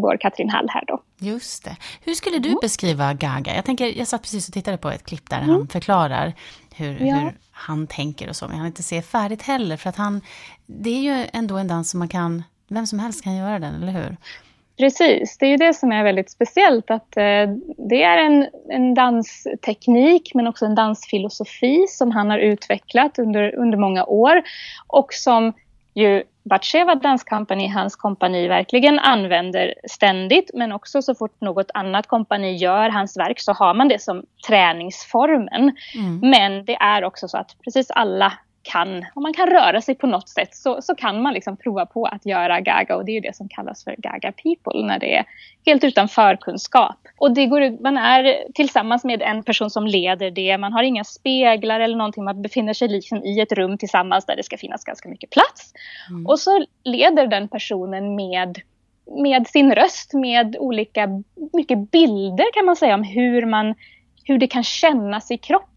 vår 0.00 0.16
Katrin 0.16 0.50
Hall 0.50 0.68
här 0.68 0.84
då. 0.86 1.02
Just 1.18 1.64
det. 1.64 1.76
Hur 2.04 2.14
skulle 2.14 2.38
du 2.38 2.48
mm. 2.48 2.58
beskriva 2.62 3.14
Gaga? 3.14 3.54
Jag, 3.54 3.64
tänker, 3.64 3.98
jag 3.98 4.08
satt 4.08 4.22
precis 4.22 4.48
och 4.48 4.54
tittade 4.54 4.78
på 4.78 4.90
ett 4.90 5.04
klipp 5.04 5.30
där 5.30 5.38
mm. 5.38 5.50
han 5.50 5.68
förklarar 5.68 6.32
hur, 6.74 7.06
ja. 7.06 7.14
hur 7.14 7.32
han 7.50 7.86
tänker 7.86 8.28
och 8.28 8.36
så, 8.36 8.44
men 8.44 8.54
jag 8.54 8.58
hann 8.58 8.66
inte 8.66 8.82
se 8.82 9.02
färdigt 9.02 9.42
heller 9.42 9.76
för 9.76 9.88
att 9.88 9.96
han, 9.96 10.20
det 10.66 10.90
är 10.90 11.00
ju 11.00 11.26
ändå 11.32 11.58
en 11.58 11.68
dans 11.68 11.90
som 11.90 11.98
man 11.98 12.08
kan 12.08 12.42
vem 12.70 12.86
som 12.86 12.98
helst 12.98 13.24
kan 13.24 13.36
göra 13.36 13.58
den, 13.58 13.82
eller 13.82 13.92
hur? 13.92 14.16
Precis, 14.78 15.38
det 15.38 15.46
är 15.46 15.50
ju 15.50 15.56
det 15.56 15.74
som 15.74 15.92
är 15.92 16.04
väldigt 16.04 16.30
speciellt. 16.30 16.90
att 16.90 17.16
eh, 17.16 17.48
Det 17.88 18.02
är 18.02 18.18
en, 18.18 18.46
en 18.68 18.94
dansteknik 18.94 20.30
men 20.34 20.46
också 20.46 20.64
en 20.66 20.74
dansfilosofi 20.74 21.86
som 21.88 22.10
han 22.10 22.30
har 22.30 22.38
utvecklat 22.38 23.18
under, 23.18 23.54
under 23.54 23.78
många 23.78 24.04
år 24.04 24.42
och 24.86 25.12
som 25.12 25.52
ju 25.94 26.22
Batsheva 26.42 26.94
Dance 26.94 27.24
Company, 27.28 27.68
hans 27.68 27.96
kompani, 27.96 28.48
verkligen 28.48 28.98
använder 28.98 29.74
ständigt. 29.90 30.50
Men 30.54 30.72
också 30.72 31.02
så 31.02 31.14
fort 31.14 31.40
något 31.40 31.70
annat 31.74 32.06
kompani 32.06 32.56
gör 32.56 32.88
hans 32.88 33.16
verk 33.16 33.40
så 33.40 33.52
har 33.52 33.74
man 33.74 33.88
det 33.88 34.02
som 34.02 34.24
träningsformen. 34.46 35.76
Mm. 35.94 36.20
Men 36.30 36.64
det 36.64 36.74
är 36.74 37.04
också 37.04 37.28
så 37.28 37.38
att 37.38 37.56
precis 37.64 37.90
alla 37.90 38.32
kan, 38.62 39.06
om 39.14 39.22
man 39.22 39.32
kan 39.32 39.46
röra 39.46 39.80
sig 39.80 39.94
på 39.94 40.06
något 40.06 40.28
sätt 40.28 40.54
så, 40.54 40.82
så 40.82 40.94
kan 40.94 41.22
man 41.22 41.34
liksom 41.34 41.56
prova 41.56 41.86
på 41.86 42.06
att 42.06 42.26
göra 42.26 42.60
Gaga 42.60 42.96
och 42.96 43.04
det 43.04 43.16
är 43.16 43.20
det 43.20 43.36
som 43.36 43.48
kallas 43.48 43.84
för 43.84 43.94
Gaga 43.98 44.32
people 44.32 44.86
när 44.86 44.98
det 44.98 45.16
är 45.16 45.24
helt 45.66 45.84
utan 45.84 46.08
förkunskap. 46.08 46.96
Och 47.18 47.34
det 47.34 47.46
går 47.46 47.62
ut, 47.62 47.80
man 47.80 47.96
är 47.96 48.52
tillsammans 48.54 49.04
med 49.04 49.22
en 49.22 49.42
person 49.42 49.70
som 49.70 49.86
leder 49.86 50.30
det, 50.30 50.58
man 50.58 50.72
har 50.72 50.82
inga 50.82 51.04
speglar 51.04 51.80
eller 51.80 51.96
någonting, 51.96 52.24
man 52.24 52.42
befinner 52.42 52.74
sig 52.74 52.88
liksom 52.88 53.24
i 53.24 53.40
ett 53.40 53.52
rum 53.52 53.78
tillsammans 53.78 54.26
där 54.26 54.36
det 54.36 54.42
ska 54.42 54.56
finnas 54.56 54.84
ganska 54.84 55.08
mycket 55.08 55.30
plats. 55.30 55.72
Mm. 56.10 56.26
Och 56.26 56.40
så 56.40 56.64
leder 56.84 57.26
den 57.26 57.48
personen 57.48 58.14
med 58.14 58.60
med 59.22 59.46
sin 59.46 59.74
röst, 59.74 60.14
med 60.14 60.56
olika, 60.58 61.08
mycket 61.52 61.90
bilder 61.90 62.54
kan 62.54 62.64
man 62.64 62.76
säga 62.76 62.94
om 62.94 63.02
hur 63.02 63.46
man 63.46 63.74
hur 64.24 64.38
det 64.38 64.46
kan 64.46 64.64
kännas 64.64 65.30
i 65.30 65.38
kroppen. 65.38 65.69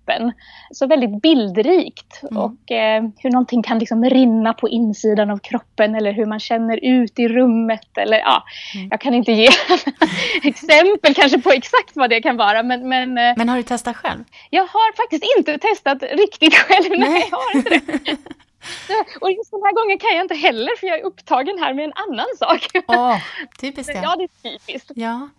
Så 0.72 0.88
väldigt 0.88 1.22
bildrikt 1.22 2.24
mm. 2.24 2.38
och 2.38 2.72
eh, 2.72 3.04
hur 3.18 3.32
någonting 3.32 3.64
kan 3.64 3.80
liksom 3.80 4.06
rinna 4.06 4.54
på 4.54 4.70
insidan 4.70 5.30
av 5.30 5.38
kroppen 5.38 5.96
eller 5.96 6.12
hur 6.12 6.26
man 6.26 6.40
känner 6.40 6.80
ut 6.84 7.20
i 7.20 7.28
rummet. 7.28 7.98
Eller, 7.98 8.18
ja, 8.18 8.44
mm. 8.76 8.88
Jag 8.92 9.02
kan 9.02 9.14
inte 9.14 9.32
ge 9.32 9.50
exempel 10.44 11.14
kanske 11.14 11.42
på 11.42 11.50
exakt 11.50 11.96
vad 11.96 12.10
det 12.10 12.22
kan 12.22 12.38
vara. 12.38 12.64
Men, 12.64 12.90
men, 12.90 13.18
eh, 13.18 13.34
men 13.38 13.50
har 13.50 13.58
du 13.58 13.64
testat 13.64 13.96
själv? 13.96 14.24
Jag 14.50 14.64
har 14.64 14.96
faktiskt 14.96 15.24
inte 15.38 15.58
testat 15.58 16.04
riktigt 16.04 16.54
själv. 16.54 16.90
Nej, 16.90 17.10
Nej 17.10 17.28
jag 17.32 17.38
har 17.38 17.56
inte 17.56 17.70
det. 17.70 18.18
Och 19.22 19.32
just 19.32 19.52
den 19.52 19.62
här 19.64 19.74
gången 19.74 20.00
kan 20.00 20.16
jag 20.16 20.24
inte 20.24 20.36
heller 20.36 20.80
för 20.80 20.88
jag 20.88 21.00
är 21.00 21.04
upptagen 21.04 21.60
här 21.60 21.74
med 21.74 21.86
en 21.86 21.94
annan 21.96 22.28
sak. 22.40 22.68
Oh, 22.88 23.18
typiskt 23.60 23.96
ja. 23.96 24.02
ja, 24.04 24.16
det 24.16 24.24
är 24.24 24.58
typiskt. 24.58 24.92
Ja. 24.96 25.30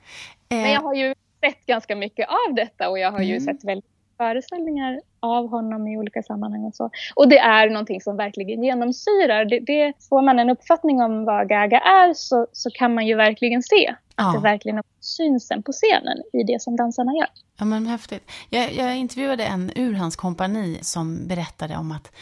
Eh. 0.49 0.57
Men 0.57 0.71
jag 0.71 0.81
har 0.81 0.95
ju 0.95 1.15
sett 1.41 1.67
ganska 1.67 1.97
mycket 1.97 2.29
av 2.29 2.55
detta 2.55 2.89
och 2.89 2.99
jag 2.99 3.13
har 3.13 3.21
ju 3.21 3.37
mm. 3.37 3.41
sett 3.41 3.65
väldigt 3.65 3.94
föreställningar 4.17 5.01
av 5.21 5.51
honom 5.51 5.89
i 5.89 5.99
olika 5.99 6.23
sammanhang 6.23 6.65
och 6.65 6.75
så. 6.75 6.91
Och 7.15 7.29
det 7.29 7.39
är 7.39 7.71
någonting 7.71 8.01
som 8.01 8.17
verkligen 8.17 8.63
genomsyrar. 8.63 9.45
Det, 9.45 9.61
det, 9.61 9.93
får 10.09 10.23
man 10.23 10.39
en 10.39 10.51
uppfattning 10.51 11.03
om 11.03 11.25
vad 11.25 11.49
Gaga 11.49 11.79
är 11.81 12.15
så, 12.15 12.47
så 12.53 12.71
kan 12.71 12.95
man 12.95 13.07
ju 13.07 13.15
verkligen 13.15 13.63
se 13.63 13.95
ja. 14.17 14.29
att 14.29 14.35
det 14.35 14.41
verkligen 14.41 14.83
syns 15.01 15.47
sen 15.47 15.63
på 15.63 15.73
scenen 15.73 16.23
i 16.33 16.43
det 16.43 16.63
som 16.63 16.77
dansarna 16.77 17.13
gör. 17.13 17.29
Ja 17.59 17.65
men 17.65 17.87
häftigt. 17.87 18.31
Jag, 18.51 18.73
jag 18.73 18.97
intervjuade 18.97 19.45
en 19.45 19.73
ur 19.77 19.95
hans 19.95 20.17
kompani 20.17 20.79
som 20.83 21.29
berättade 21.29 21.77
om 21.77 21.93
att 21.93 22.13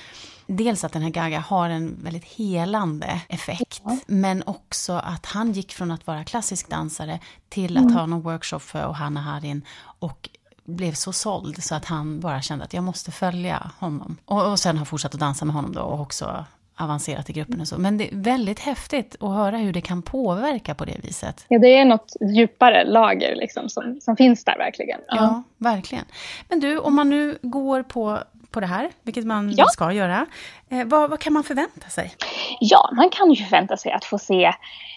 dels 0.46 0.84
att 0.84 0.92
den 0.92 1.02
här 1.02 1.10
Gaga 1.10 1.38
har 1.38 1.68
en 1.68 2.04
väldigt 2.04 2.24
helande 2.24 3.20
effekt, 3.28 3.82
ja. 3.84 3.98
men 4.06 4.42
också 4.46 4.92
att 4.92 5.26
han 5.26 5.52
gick 5.52 5.72
från 5.72 5.90
att 5.90 6.06
vara 6.06 6.24
klassisk 6.24 6.70
dansare 6.70 7.20
till 7.48 7.76
att 7.76 7.82
mm. 7.82 7.96
ha 7.96 8.06
någon 8.06 8.22
workshop 8.22 8.58
för 8.58 8.90
Ohanna 8.90 9.20
Harin 9.20 9.66
och 9.98 10.28
blev 10.64 10.92
så 10.92 11.12
såld 11.12 11.62
så 11.62 11.74
att 11.74 11.84
han 11.84 12.20
bara 12.20 12.42
kände 12.42 12.64
att 12.64 12.74
jag 12.74 12.84
måste 12.84 13.10
följa 13.10 13.70
honom. 13.78 14.16
Och, 14.24 14.50
och 14.50 14.58
sen 14.58 14.78
har 14.78 14.84
fortsatt 14.84 15.14
att 15.14 15.20
dansa 15.20 15.44
med 15.44 15.54
honom 15.54 15.72
då 15.72 15.80
och 15.80 16.00
också 16.00 16.44
avancerat 16.76 17.30
i 17.30 17.32
gruppen 17.32 17.60
och 17.60 17.68
så. 17.68 17.78
Men 17.78 17.98
det 17.98 18.12
är 18.12 18.16
väldigt 18.16 18.60
häftigt 18.60 19.16
att 19.20 19.34
höra 19.34 19.56
hur 19.56 19.72
det 19.72 19.80
kan 19.80 20.02
påverka 20.02 20.74
på 20.74 20.84
det 20.84 20.96
viset. 21.02 21.44
Ja, 21.48 21.58
det 21.58 21.76
är 21.76 21.84
något 21.84 22.16
djupare 22.34 22.84
lager 22.84 23.36
liksom 23.36 23.68
som, 23.68 24.00
som 24.00 24.16
finns 24.16 24.44
där 24.44 24.58
verkligen. 24.58 25.00
Ja. 25.08 25.16
ja, 25.16 25.42
verkligen. 25.56 26.04
Men 26.48 26.60
du, 26.60 26.78
om 26.78 26.94
man 26.94 27.10
nu 27.10 27.38
går 27.42 27.82
på 27.82 28.18
på 28.52 28.60
det 28.60 28.66
här, 28.66 28.90
vilket 29.02 29.24
man 29.24 29.52
ja. 29.56 29.66
ska 29.66 29.92
göra. 29.92 30.26
Eh, 30.70 30.84
vad, 30.84 31.10
vad, 31.10 31.20
kan 31.20 31.32
man 31.32 31.44
förvänta 31.44 31.88
sig? 31.88 32.14
Ja, 32.60 32.90
man 32.96 33.10
kan 33.10 33.30
ju 33.30 33.44
förvänta 33.44 33.76
sig 33.76 33.92
att 33.92 34.04
få 34.04 34.18
se 34.18 34.44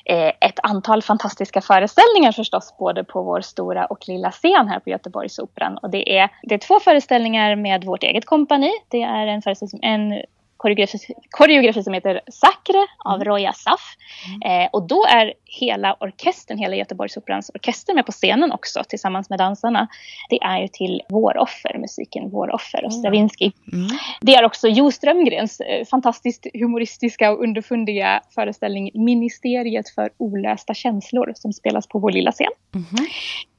eh, 0.06 0.32
ett 0.42 0.60
antal 0.64 1.02
fantastiska 1.02 1.62
föreställningar 1.62 2.32
förstås, 2.32 2.76
både 2.78 3.04
på 3.04 3.22
vår 3.22 3.42
stora 3.42 3.86
och 3.86 4.08
lilla 4.08 4.32
scen 4.32 4.68
här 4.68 4.80
på 4.80 4.90
Göteborgsoperan. 4.90 5.78
Och 5.78 5.90
det 5.90 6.18
är, 6.18 6.30
det 6.44 6.56
är 6.56 6.60
två 6.60 6.80
föreställningar 6.80 7.56
med 7.56 7.84
vårt 7.84 8.04
eget 8.04 8.26
kompani. 8.26 8.72
Det 8.90 9.04
är 9.04 9.28
en, 9.28 9.42
föreställning, 9.42 9.84
en 9.84 10.24
koreografi, 10.58 10.98
koreografi 11.30 11.84
som 11.84 11.94
heter 11.94 12.22
Sacre 12.32 12.88
av 13.06 13.16
mm. 13.16 13.26
Roy 13.26 13.46
Asaf. 13.46 13.82
Mm. 14.28 14.64
Eh, 14.64 14.70
och 14.74 14.88
då 14.88 15.06
är 15.06 15.34
hela 15.46 15.94
orkestern, 16.00 16.58
hela 16.58 16.76
Göteborgsoperans 16.76 17.52
orkester 17.54 17.94
med 17.94 18.06
på 18.06 18.12
scenen 18.12 18.52
också 18.52 18.84
tillsammans 18.84 19.30
med 19.30 19.40
dansarna. 19.40 19.88
Det 20.30 20.40
är 20.42 20.62
ju 20.62 20.68
till 20.68 21.02
Våroffer, 21.10 21.78
musiken 21.78 22.30
Våroffer 22.30 22.86
och 22.86 22.92
mm. 22.92 23.00
Stravinsky. 23.00 23.52
Mm. 23.74 23.88
Det 24.22 24.36
är 24.36 24.46
också 24.46 24.68
Jo 24.68 24.92
Strömgrens 24.92 25.60
eh, 25.60 25.86
fantastiskt 25.86 26.48
humoristiska 26.54 27.32
och 27.32 27.44
underfundiga 27.44 28.22
föreställning 28.36 28.92
Ministeriet 28.94 29.90
för 29.90 30.10
olösta 30.18 30.74
känslor 30.74 31.34
som 31.36 31.54
spelas 31.54 31.88
på 31.88 32.00
vår 32.00 32.12
lilla 32.12 32.32
scen. 32.32 32.52
Mm. 32.74 33.08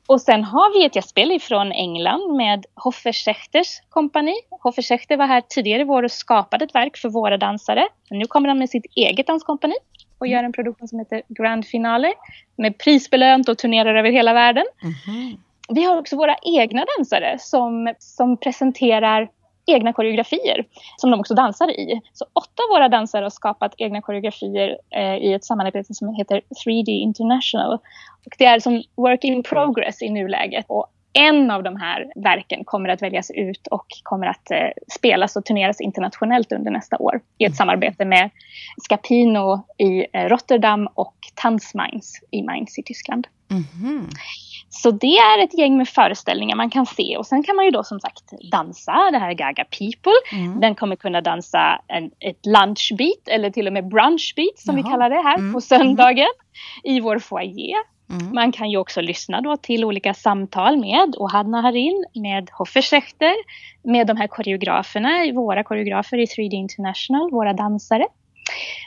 Och 0.08 0.20
sen 0.20 0.44
har 0.44 0.78
vi 0.78 0.86
ett 0.86 0.96
gästspel 0.96 1.40
från 1.40 1.72
England 1.72 2.36
med 2.36 2.66
Hoffer 2.75 3.12
Schechters 3.12 3.80
kompani. 3.88 4.34
Hoffer 4.50 4.82
Schechter 4.82 5.16
var 5.16 5.26
här 5.26 5.40
tidigare 5.48 5.82
i 5.82 5.84
vår 5.84 6.02
och 6.02 6.10
skapade 6.10 6.64
ett 6.64 6.75
verk 6.75 6.96
för 6.96 7.08
våra 7.08 7.36
dansare. 7.36 7.88
Men 8.10 8.18
nu 8.18 8.25
kommer 8.25 8.48
han 8.48 8.58
med 8.58 8.70
sitt 8.70 8.86
eget 8.96 9.26
danskompani 9.26 9.75
och 10.18 10.26
gör 10.26 10.44
en 10.44 10.52
produktion 10.52 10.88
som 10.88 10.98
heter 10.98 11.22
Grand 11.28 11.66
Finale 11.66 12.12
med 12.56 12.78
prisbelönt 12.78 13.48
och 13.48 13.58
turnerar 13.58 13.94
över 13.94 14.10
hela 14.10 14.32
världen. 14.32 14.64
Mm. 14.82 15.36
Vi 15.68 15.84
har 15.84 15.98
också 15.98 16.16
våra 16.16 16.36
egna 16.42 16.84
dansare 16.96 17.36
som, 17.38 17.94
som 17.98 18.36
presenterar 18.36 19.28
egna 19.66 19.92
koreografier 19.92 20.64
som 20.96 21.11
de 21.11 21.20
också 21.20 21.35
dansar 21.35 21.70
i. 21.70 22.00
Så 22.12 22.25
åtta 22.32 22.62
av 22.62 22.78
våra 22.78 22.88
dansare 22.88 23.23
har 23.23 23.30
skapat 23.30 23.75
egna 23.78 24.02
koreografier 24.02 24.78
eh, 24.90 25.16
i 25.16 25.32
ett 25.32 25.44
samarbete 25.44 25.94
som 25.94 26.14
heter 26.14 26.40
3D 26.66 26.88
International. 26.88 27.73
Och 28.26 28.35
det 28.38 28.44
är 28.44 28.61
som 28.61 28.82
work 28.96 29.25
in 29.25 29.42
progress 29.42 30.02
i 30.02 30.11
nuläget. 30.11 30.64
Och 30.68 30.87
en 31.12 31.50
av 31.50 31.62
de 31.62 31.76
här 31.76 32.12
verken 32.16 32.64
kommer 32.64 32.88
att 32.88 33.02
väljas 33.02 33.30
ut 33.30 33.66
och 33.66 33.87
kommer 34.02 34.26
att 34.26 34.50
eh, 34.50 34.68
spelas 34.88 35.37
och 35.37 35.44
turneras 35.44 35.80
internationellt 35.80 36.52
under 36.52 36.70
nästa 36.70 36.96
år 36.99 37.20
i 37.38 37.44
ett 37.44 37.49
mm. 37.49 37.56
samarbete 37.56 38.04
med 38.04 38.30
Scapino 38.82 39.66
i 39.78 40.06
eh, 40.12 40.28
Rotterdam 40.28 40.88
och 40.94 41.16
Tanzmains 41.35 42.20
i 42.30 42.42
Mainz 42.42 42.78
i 42.78 42.82
Tyskland. 42.82 43.26
Mm 43.50 43.62
-hmm. 43.62 44.11
Så 44.83 44.90
det 44.90 45.16
är 45.16 45.45
ett 45.45 45.59
gäng 45.59 45.76
med 45.76 45.88
föreställningar 45.88 46.56
man 46.56 46.71
kan 46.71 46.87
se 46.87 47.16
och 47.16 47.26
sen 47.26 47.42
kan 47.42 47.56
man 47.56 47.64
ju 47.64 47.71
då 47.71 47.85
som 47.85 48.00
sagt 48.00 48.25
dansa, 48.52 49.09
det 49.12 49.18
här 49.18 49.30
är 49.30 49.35
Gaga 49.35 49.64
People. 49.64 50.12
Mm. 50.33 50.61
Den 50.61 50.75
kommer 50.75 50.97
kunna 50.97 51.21
dansa 51.21 51.80
en, 51.88 52.11
ett 52.21 52.47
lunchbeat 52.47 53.28
eller 53.28 53.50
till 53.50 53.66
och 53.66 53.73
med 53.73 53.88
brunchbeat 53.88 54.59
som 54.59 54.76
Jaha. 54.76 54.85
vi 54.85 54.90
kallar 54.90 55.11
det 55.11 55.23
här 55.23 55.38
mm. 55.38 55.52
på 55.52 55.61
söndagen 55.61 56.33
i 56.85 57.00
vår 57.00 57.18
foyer. 57.18 57.97
Mm. 58.11 58.35
Man 58.35 58.52
kan 58.52 58.71
ju 58.71 58.78
också 58.78 59.00
lyssna 59.00 59.40
då 59.40 59.56
till 59.56 59.85
olika 59.85 60.14
samtal 60.14 60.76
med 60.76 61.14
Ohadna 61.18 61.61
Harin, 61.61 62.04
med 62.14 62.50
Hoffer 62.52 62.83
Schechter, 62.83 63.35
med 63.83 64.06
de 64.06 64.16
här 64.16 64.26
koreograferna, 64.26 65.33
våra 65.35 65.64
koreografer 65.64 66.18
i 66.18 66.25
3D 66.25 66.54
International, 66.54 67.30
våra 67.30 67.52
dansare 67.52 68.06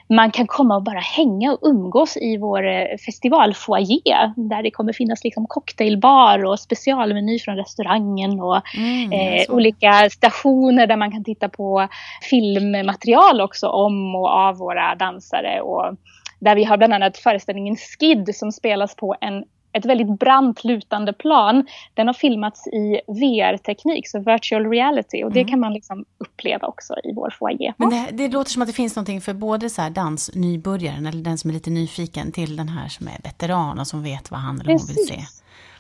man 0.10 0.32
kan 0.32 0.48
komma 0.48 0.76
och 0.76 0.84
bara 0.84 1.00
hänga 1.00 1.52
och 1.52 1.60
umgås 1.62 2.18
i 2.18 2.38
vår 2.38 2.68
eh, 2.68 2.98
festivalfoyer 3.06 4.34
där 4.36 4.64
det 4.64 4.72
kommer 4.72 4.94
finnas 4.94 5.24
liksom 5.24 5.48
cocktailbar 5.48 6.46
och 6.46 6.60
specialmeny 6.60 7.40
från 7.40 7.56
restaurangen 7.56 8.40
och 8.40 8.62
mm, 8.78 9.12
eh, 9.12 9.46
olika 9.50 10.10
stationer 10.10 10.88
där 10.88 10.98
man 10.98 11.12
kan 11.12 11.24
titta 11.24 11.50
på 11.50 11.88
filmmaterial 12.30 13.42
också 13.42 13.68
om 13.68 14.16
och 14.16 14.30
av 14.30 14.58
våra 14.58 14.96
dansare. 14.96 15.62
Och 15.62 15.98
där 16.40 16.56
vi 16.56 16.64
har 16.64 16.78
bland 16.78 16.94
annat 16.94 17.18
föreställningen 17.18 17.76
Skid 17.76 18.36
som 18.36 18.52
spelas 18.52 18.96
på 18.96 19.16
en 19.22 19.44
ett 19.74 19.86
väldigt 19.86 20.20
brant 20.20 20.64
lutande 20.64 21.14
plan. 21.14 21.68
Den 21.94 22.08
har 22.08 22.14
filmats 22.14 22.68
i 22.68 23.02
VR-teknik, 23.08 24.08
så 24.08 24.20
virtual 24.20 24.70
reality. 24.70 25.24
Och 25.24 25.32
det 25.32 25.40
mm. 25.40 25.50
kan 25.50 25.60
man 25.60 25.74
liksom 25.74 26.06
uppleva 26.18 26.68
också 26.68 26.94
i 27.04 27.14
vår 27.14 27.36
foyer. 27.40 27.74
Men 27.78 27.90
det, 27.90 28.08
det, 28.12 28.28
låter 28.28 28.52
som 28.52 28.62
att 28.62 28.68
det 28.68 28.74
finns 28.74 28.96
någonting 28.96 29.22
för 29.22 29.34
både 29.34 29.70
så 29.70 29.82
här 29.82 29.90
dansnybörjaren, 29.90 31.06
eller 31.06 31.24
den 31.24 31.38
som 31.38 31.50
är 31.50 31.54
lite 31.54 31.70
nyfiken, 31.70 32.32
till 32.32 32.56
den 32.56 32.70
här 32.70 32.88
som 32.88 33.08
är 33.08 33.18
veteran 33.24 33.80
och 33.80 33.88
som 33.88 34.04
vet 34.04 34.32
vad 34.32 34.40
han 34.40 34.62
eller 34.62 34.74
hon 34.74 34.88
vill 34.88 35.08
se. 35.08 35.20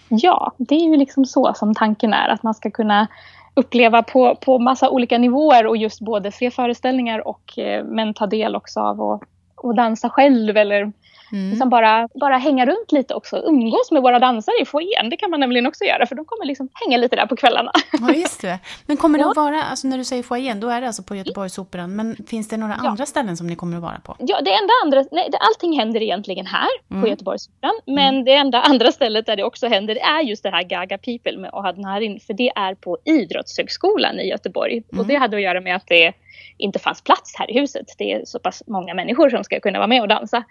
Ja, 0.09 0.51
det 0.57 0.75
är 0.75 0.89
ju 0.89 0.97
liksom 0.97 1.25
så 1.25 1.53
som 1.53 1.75
tanken 1.75 2.13
är, 2.13 2.29
att 2.29 2.43
man 2.43 2.53
ska 2.53 2.71
kunna 2.71 3.07
uppleva 3.53 4.03
på, 4.03 4.35
på 4.35 4.59
massa 4.59 4.89
olika 4.89 5.17
nivåer 5.17 5.65
och 5.67 5.77
just 5.77 6.01
både 6.01 6.31
se 6.31 6.51
föreställningar 6.51 7.27
och 7.27 7.59
eh, 7.59 7.85
men 7.85 8.13
ta 8.13 8.27
del 8.27 8.55
också 8.55 8.79
av 8.79 9.01
och, 9.01 9.23
och 9.55 9.75
dansa 9.75 10.09
själv 10.09 10.57
eller 10.57 10.91
Mm. 11.31 11.49
Liksom 11.49 11.69
bara, 11.69 12.07
bara 12.19 12.37
hänga 12.37 12.65
runt 12.65 12.91
lite 12.91 13.13
också. 13.13 13.37
Umgås 13.37 13.91
med 13.91 14.01
våra 14.01 14.19
dansare 14.19 14.55
i 14.61 14.65
foajén. 14.65 15.09
Det 15.09 15.17
kan 15.17 15.31
man 15.31 15.39
nämligen 15.39 15.67
också 15.67 15.83
göra 15.83 16.05
för 16.05 16.15
de 16.15 16.25
kommer 16.25 16.45
liksom 16.45 16.69
hänga 16.73 16.97
lite 16.97 17.15
där 17.15 17.25
på 17.25 17.35
kvällarna. 17.35 17.71
Ja, 17.91 18.13
just 18.13 18.41
det. 18.41 18.59
Men 18.85 18.97
kommer 18.97 19.19
det 19.19 19.25
att 19.25 19.35
vara, 19.45 19.63
alltså 19.63 19.87
när 19.87 19.97
du 19.97 20.03
säger 20.03 20.23
foajén, 20.23 20.59
då 20.59 20.69
är 20.69 20.81
det 20.81 20.87
alltså 20.87 21.03
på 21.03 21.15
Göteborgsoperan. 21.15 21.95
Men 21.95 22.15
finns 22.27 22.49
det 22.49 22.57
några 22.57 22.75
ja. 22.83 22.89
andra 22.89 23.05
ställen 23.05 23.37
som 23.37 23.47
ni 23.47 23.55
kommer 23.55 23.77
att 23.77 23.83
vara 23.83 23.99
på? 24.03 24.15
Ja, 24.19 24.41
det 24.41 24.53
enda 24.53 24.73
andra, 24.83 25.05
nej, 25.11 25.29
allting 25.39 25.79
händer 25.79 26.01
egentligen 26.01 26.45
här 26.45 26.69
mm. 26.91 27.01
på 27.03 27.09
Göteborgsoperan. 27.09 27.73
Men 27.85 28.13
mm. 28.13 28.25
det 28.25 28.33
enda 28.33 28.61
andra 28.61 28.91
stället 28.91 29.25
där 29.25 29.35
det 29.35 29.43
också 29.43 29.67
händer 29.67 29.95
är 29.95 30.21
just 30.21 30.43
det 30.43 30.49
här 30.49 30.63
Gaga 30.63 30.97
People 30.97 31.37
med 31.37 31.49
Ohad 31.53 31.77
Naharin. 31.77 32.19
För 32.19 32.33
det 32.33 32.51
är 32.55 32.75
på 32.75 32.97
Idrottshögskolan 33.05 34.19
i 34.19 34.29
Göteborg. 34.29 34.83
Och 34.97 35.05
det 35.05 35.13
mm. 35.13 35.21
hade 35.21 35.37
att 35.37 35.43
göra 35.43 35.61
med 35.61 35.75
att 35.75 35.87
det 35.87 36.13
inte 36.57 36.79
fanns 36.79 37.01
plats 37.01 37.35
här 37.35 37.51
i 37.51 37.59
huset. 37.59 37.85
Det 37.97 38.11
är 38.11 38.25
så 38.25 38.39
pass 38.39 38.63
många 38.67 38.93
människor 38.93 39.29
som 39.29 39.43
ska 39.43 39.59
kunna 39.59 39.79
vara 39.79 39.87
med 39.87 40.01
och 40.01 40.07
dansa. 40.07 40.43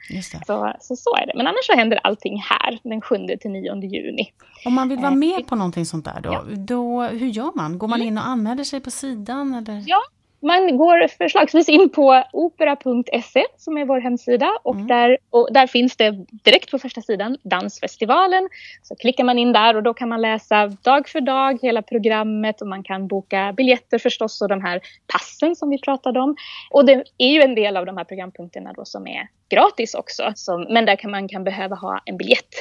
Så, 0.46 0.74
så, 0.80 0.96
så 0.96 1.16
är 1.16 1.26
det. 1.26 1.32
Men 1.36 1.46
annars 1.46 1.66
så 1.66 1.72
händer 1.72 2.00
allting 2.04 2.40
här 2.40 2.78
den 2.82 3.00
7 3.00 3.16
till 3.40 3.50
9 3.50 3.74
juni. 3.82 4.32
Om 4.64 4.74
man 4.74 4.88
vill 4.88 4.98
vara 4.98 5.12
eh, 5.12 5.16
med 5.16 5.46
på 5.46 5.56
någonting 5.56 5.86
sånt 5.86 6.04
där 6.04 6.20
då, 6.20 6.32
ja. 6.32 6.44
då 6.56 7.02
hur 7.02 7.26
gör 7.26 7.56
man? 7.56 7.78
Går 7.78 7.88
man 7.88 8.00
mm. 8.00 8.08
in 8.08 8.18
och 8.18 8.26
anmäler 8.26 8.64
sig 8.64 8.80
på 8.80 8.90
sidan? 8.90 9.54
Eller? 9.54 9.84
Ja, 9.86 10.00
man 10.40 10.76
går 10.76 11.08
förslagsvis 11.08 11.68
in 11.68 11.88
på 11.88 12.24
opera.se 12.32 13.44
som 13.56 13.78
är 13.78 13.84
vår 13.84 14.00
hemsida 14.00 14.58
och, 14.62 14.74
mm. 14.74 14.86
där, 14.86 15.18
och 15.30 15.48
där 15.52 15.66
finns 15.66 15.96
det 15.96 16.10
direkt 16.30 16.70
på 16.70 16.78
första 16.78 17.00
sidan 17.00 17.36
Dansfestivalen. 17.42 18.48
Så 18.82 18.96
klickar 18.96 19.24
man 19.24 19.38
in 19.38 19.52
där 19.52 19.76
och 19.76 19.82
då 19.82 19.94
kan 19.94 20.08
man 20.08 20.20
läsa 20.20 20.66
dag 20.66 21.08
för 21.08 21.20
dag 21.20 21.58
hela 21.62 21.82
programmet 21.82 22.60
och 22.60 22.68
man 22.68 22.82
kan 22.82 23.08
boka 23.08 23.52
biljetter 23.56 23.98
förstås 23.98 24.42
och 24.42 24.48
de 24.48 24.62
här 24.62 24.80
passen 25.12 25.56
som 25.56 25.70
vi 25.70 25.78
pratade 25.78 26.20
om. 26.20 26.36
Och 26.70 26.84
det 26.84 27.04
är 27.18 27.28
ju 27.28 27.42
en 27.42 27.54
del 27.54 27.76
av 27.76 27.86
de 27.86 27.96
här 27.96 28.04
programpunkterna 28.04 28.72
då 28.72 28.84
som 28.84 29.06
är 29.06 29.28
gratis 29.48 29.94
också. 29.94 30.32
Som, 30.34 30.66
men 30.70 30.84
där 30.84 30.96
kan 30.96 31.10
man 31.10 31.28
kan 31.28 31.44
behöva 31.44 31.76
ha 31.76 32.00
en 32.04 32.16
biljett. 32.16 32.54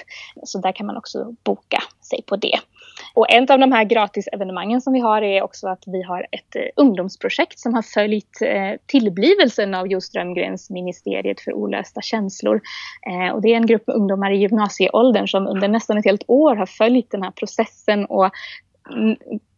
Så 0.43 0.59
där 0.59 0.71
kan 0.71 0.85
man 0.85 0.97
också 0.97 1.35
boka 1.43 1.83
sig 2.01 2.21
på 2.21 2.35
det. 2.35 2.59
Och 3.13 3.29
ett 3.29 3.49
av 3.49 3.59
de 3.59 3.71
här 3.71 3.83
gratisevenemangen 3.83 4.81
som 4.81 4.93
vi 4.93 4.99
har 4.99 5.21
är 5.21 5.41
också 5.41 5.67
att 5.67 5.83
vi 5.85 6.03
har 6.03 6.27
ett 6.31 6.55
eh, 6.55 6.61
ungdomsprojekt 6.75 7.59
som 7.59 7.73
har 7.73 7.81
följt 7.81 8.41
eh, 8.41 8.79
tillblivelsen 8.85 9.75
av 9.75 9.87
Jo 9.87 10.01
Strömgrens 10.01 10.69
Ministeriet 10.69 11.41
för 11.41 11.53
olösta 11.53 12.01
känslor. 12.01 12.61
Eh, 13.07 13.33
och 13.33 13.41
det 13.41 13.53
är 13.53 13.57
en 13.57 13.65
grupp 13.65 13.83
ungdomar 13.87 14.31
i 14.31 14.37
gymnasieåldern 14.37 15.27
som 15.27 15.47
under 15.47 15.67
nästan 15.67 15.97
ett 15.97 16.05
helt 16.05 16.23
år 16.27 16.55
har 16.55 16.65
följt 16.65 17.11
den 17.11 17.23
här 17.23 17.31
processen 17.31 18.05
och 18.05 18.29
mm, 18.93 19.17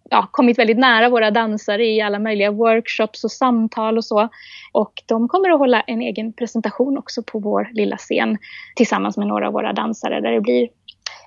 ja, 0.09 0.27
kommit 0.31 0.59
väldigt 0.59 0.77
nära 0.77 1.09
våra 1.09 1.31
dansare 1.31 1.85
i 1.85 2.01
alla 2.01 2.19
möjliga 2.19 2.51
workshops 2.51 3.23
och 3.23 3.31
samtal 3.31 3.97
och 3.97 4.05
så. 4.05 4.29
Och 4.71 4.93
de 5.05 5.27
kommer 5.27 5.49
att 5.49 5.59
hålla 5.59 5.81
en 5.81 6.01
egen 6.01 6.33
presentation 6.33 6.97
också 6.97 7.23
på 7.23 7.39
vår 7.39 7.69
lilla 7.73 7.97
scen 7.97 8.37
tillsammans 8.75 9.17
med 9.17 9.27
några 9.27 9.47
av 9.47 9.53
våra 9.53 9.73
dansare 9.73 10.21
där 10.21 10.31
det 10.31 10.41
blir 10.41 10.69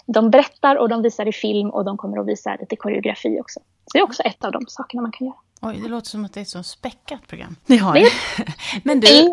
de 0.06 0.30
berättar 0.30 0.76
och 0.76 0.88
de 0.88 1.02
visar 1.02 1.28
i 1.28 1.32
film 1.32 1.70
och 1.70 1.84
de 1.84 1.96
kommer 1.96 2.18
att 2.18 2.26
visa 2.26 2.56
lite 2.60 2.76
koreografi 2.76 3.40
också. 3.40 3.60
Så 3.60 3.90
det 3.92 3.98
är 3.98 4.02
också 4.02 4.22
ett 4.22 4.44
av 4.44 4.52
de 4.52 4.64
sakerna 4.68 5.02
man 5.02 5.12
kan 5.12 5.26
göra. 5.26 5.36
Oj, 5.60 5.80
det 5.82 5.88
låter 5.88 6.08
som 6.08 6.24
att 6.24 6.32
det 6.32 6.40
är 6.40 6.42
ett 6.42 6.48
så 6.48 6.62
späckat 6.62 7.26
program. 7.28 7.56
Ni 7.66 7.76
har 7.76 7.94
det. 7.94 8.08
Men 8.84 9.00
du... 9.00 9.32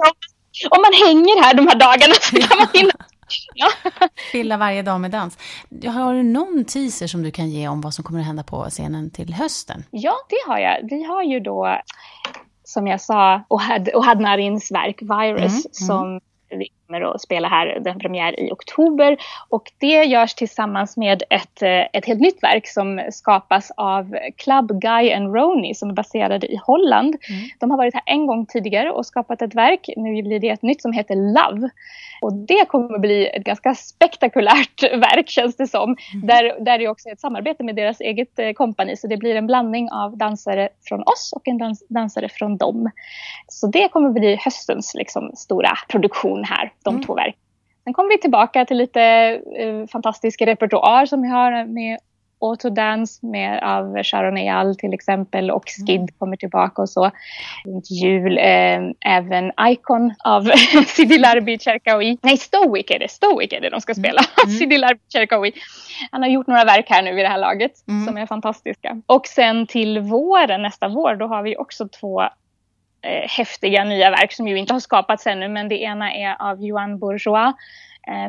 Om 0.70 0.82
man 0.82 1.08
hänger 1.08 1.44
här 1.44 1.54
de 1.54 1.68
här 1.68 1.80
dagarna 1.80 2.14
så 2.14 2.36
kan 2.36 2.58
man 2.58 2.68
hinna 2.74 2.94
Ja. 3.54 3.68
Fylla 4.32 4.58
varje 4.58 4.82
dag 4.82 5.02
med 5.02 5.12
dans. 5.12 5.38
Har 5.86 6.14
du 6.14 6.24
någon 6.24 6.66
teaser 6.66 7.08
som 7.08 7.24
du 7.24 7.32
kan 7.32 7.50
ge 7.50 7.68
om 7.68 7.82
vad 7.82 7.94
som 7.94 8.04
kommer 8.04 8.20
att 8.20 8.26
hända 8.26 8.44
på 8.44 8.66
scenen 8.70 9.10
till 9.10 9.34
hösten? 9.34 9.84
Ja, 9.92 10.14
det 10.30 10.52
har 10.52 10.60
jag. 10.60 10.90
Vi 10.90 11.04
har 11.04 11.24
ju 11.24 11.40
då, 11.40 11.80
som 12.64 12.88
jag 12.88 13.02
sa, 13.02 13.42
Ohad, 13.50 13.90
Ohad 13.94 14.20
Narins 14.20 14.72
verk 14.72 15.02
Virus, 15.02 15.52
mm, 15.52 15.52
mm. 15.52 15.72
som 15.72 16.14
vi 16.16 16.29
kommer 16.90 17.16
att 17.16 17.22
spela 17.22 17.48
här, 17.48 17.80
den 17.80 18.00
premiär 18.00 18.40
i 18.40 18.52
oktober. 18.52 19.18
Och 19.50 19.72
det 19.78 20.04
görs 20.04 20.34
tillsammans 20.34 20.98
med 20.98 21.24
ett, 21.30 21.62
eh, 21.62 21.86
ett 21.94 22.06
helt 22.06 22.20
nytt 22.20 22.44
verk 22.44 22.68
som 22.68 23.02
skapas 23.12 23.72
av 23.78 24.16
Club 24.38 24.82
Guy 24.82 25.14
and 25.14 25.36
Roni 25.36 25.76
som 25.76 25.90
är 25.90 25.94
baserade 25.94 26.48
i 26.48 26.60
Holland. 26.66 27.16
Mm. 27.30 27.42
De 27.60 27.72
har 27.72 27.78
varit 27.78 27.94
här 27.94 28.04
en 28.06 28.28
gång 28.28 28.46
tidigare 28.46 28.92
och 28.92 29.06
skapat 29.06 29.42
ett 29.42 29.56
verk. 29.56 29.90
Nu 29.98 30.24
blir 30.24 30.40
det 30.40 30.50
ett 30.50 30.62
nytt 30.62 30.82
som 30.82 30.92
heter 30.92 31.16
Love. 31.16 31.70
Och 32.22 32.34
det 32.34 32.66
kommer 32.68 33.00
bli 33.00 33.28
ett 33.28 33.44
ganska 33.44 33.76
spektakulärt 33.76 34.84
verk 34.94 35.30
känns 35.30 35.56
det 35.56 35.68
som. 35.68 35.96
Mm. 36.14 36.28
Där, 36.28 36.66
där 36.66 36.80
det 36.80 36.88
också 36.88 37.10
är 37.10 37.14
ett 37.14 37.20
samarbete 37.20 37.64
med 37.64 37.76
deras 37.76 38.02
eget 38.02 38.40
eh, 38.40 38.52
kompani. 38.52 38.98
Så 38.98 39.08
det 39.08 39.18
blir 39.18 39.36
en 39.36 39.48
blandning 39.48 39.92
av 39.92 40.18
dansare 40.18 40.70
från 40.84 41.02
oss 41.02 41.34
och 41.36 41.48
en 41.48 41.58
dans, 41.58 41.88
dansare 41.90 42.30
från 42.30 42.58
dem. 42.58 42.92
Så 43.48 43.68
det 43.68 43.88
kommer 43.88 44.10
bli 44.10 44.36
höstens 44.36 44.94
liksom, 44.96 45.32
stora 45.36 45.72
produktion 45.88 46.44
här 46.44 46.72
de 46.84 46.94
mm. 46.94 47.06
två 47.06 47.16
verken. 47.16 47.40
Sen 47.84 47.94
kommer 47.94 48.10
vi 48.10 48.18
tillbaka 48.18 48.66
till 48.66 48.78
lite 48.78 49.02
eh, 49.58 49.88
fantastisk 49.92 50.42
repertoar 50.42 51.06
som 51.06 51.22
vi 51.22 51.28
har 51.28 51.66
med 51.66 51.98
Autodance 52.42 53.26
med, 53.26 53.64
av 53.64 54.04
Sharon 54.04 54.38
Eyal 54.38 54.76
till 54.76 54.94
exempel 54.94 55.52
och 55.52 55.64
mm. 55.78 55.88
Skid 55.88 56.02
mm. 56.02 56.14
kommer 56.18 56.38
tillbaka 56.38 56.82
och 56.82 56.90
så. 56.90 57.12
Runt 57.66 57.92
jul 57.92 58.38
eh, 58.38 59.16
även 59.16 59.52
Icon 59.62 60.14
av 60.24 60.44
Sidi 60.88 61.18
Larbi 61.18 61.60
Cherkaoui. 61.60 62.18
Nej, 62.22 62.38
Stoic 62.38 62.86
är 62.90 63.00
det. 63.00 63.12
Stoic 63.12 63.54
är 63.54 63.62
det 63.62 63.70
de 63.70 63.82
ska 63.82 63.92
mm. 63.92 64.04
spela. 64.04 64.22
Mm. 64.44 64.58
Sidi 64.58 64.78
Larbi 64.78 65.00
Cherkaoui. 65.14 65.52
Han 66.12 66.22
har 66.22 66.30
gjort 66.30 66.48
några 66.48 66.66
verk 66.66 66.86
här 66.90 67.02
nu 67.02 67.20
i 67.20 67.24
det 67.24 67.30
här 67.30 67.38
laget 67.38 67.72
mm. 67.88 68.06
som 68.06 68.18
är 68.18 68.26
fantastiska. 68.26 69.02
Och 69.06 69.28
sen 69.28 69.68
till 69.68 70.00
våren, 70.00 70.62
nästa 70.62 70.88
vår, 70.88 71.16
då 71.16 71.28
har 71.28 71.44
vi 71.44 71.58
också 71.58 71.88
två 71.88 72.22
eh, 73.02 73.30
häftiga 73.30 73.84
nya 73.84 74.10
verk 74.10 74.34
som 74.34 74.48
ju 74.48 74.58
inte 74.58 74.74
har 74.74 74.80
skapats 74.80 75.28
ännu. 75.28 75.48
Men 75.48 75.70
det 75.70 75.82
ena 75.82 76.14
är 76.14 76.42
av 76.42 76.64
Johan 76.64 77.00
Bourgeois, 77.00 77.56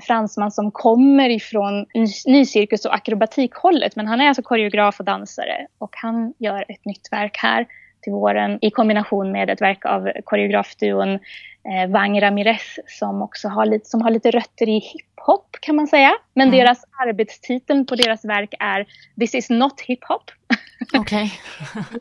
fransman 0.03 0.51
som 0.51 0.71
kommer 0.71 1.31
ifrån 1.31 1.87
nycirkus 2.27 2.85
och 2.85 2.95
akrobatikhållet. 2.95 3.97
Men 3.97 4.07
han 4.07 4.21
är 4.21 4.29
alltså 4.29 4.43
koreograf 4.43 4.99
och 4.99 5.05
dansare 5.05 5.67
och 5.79 5.91
han 5.93 6.35
gör 6.39 6.65
ett 6.69 6.85
nytt 6.85 7.09
verk 7.13 7.37
här 7.37 7.67
till 8.03 8.13
våren 8.13 8.59
i 8.63 8.71
kombination 8.71 9.33
med 9.33 9.51
ett 9.51 9.61
verk 9.61 9.85
av 9.85 10.11
koreografduon 10.25 11.15
eh, 11.15 11.91
Wang 11.91 12.21
Ramirez 12.21 12.79
som 12.87 13.23
också 13.23 13.49
har 13.49 13.67
lite, 13.67 13.89
som 13.89 14.03
har 14.03 14.11
lite 14.11 14.31
rötter 14.31 14.69
i 14.69 14.79
hiphop 14.79 15.57
kan 15.61 15.77
man 15.77 15.87
säga. 15.87 16.13
Men 16.35 16.49
mm. 16.49 16.61
deras 16.61 16.85
arbetstitel 17.07 17.85
på 17.85 17.95
deras 17.95 18.25
verk 18.25 18.55
är 18.59 18.87
This 19.21 19.35
is 19.35 19.51
not 19.51 19.81
hiphop. 19.81 20.31
Okej. 20.95 21.33
Okay. 21.75 21.83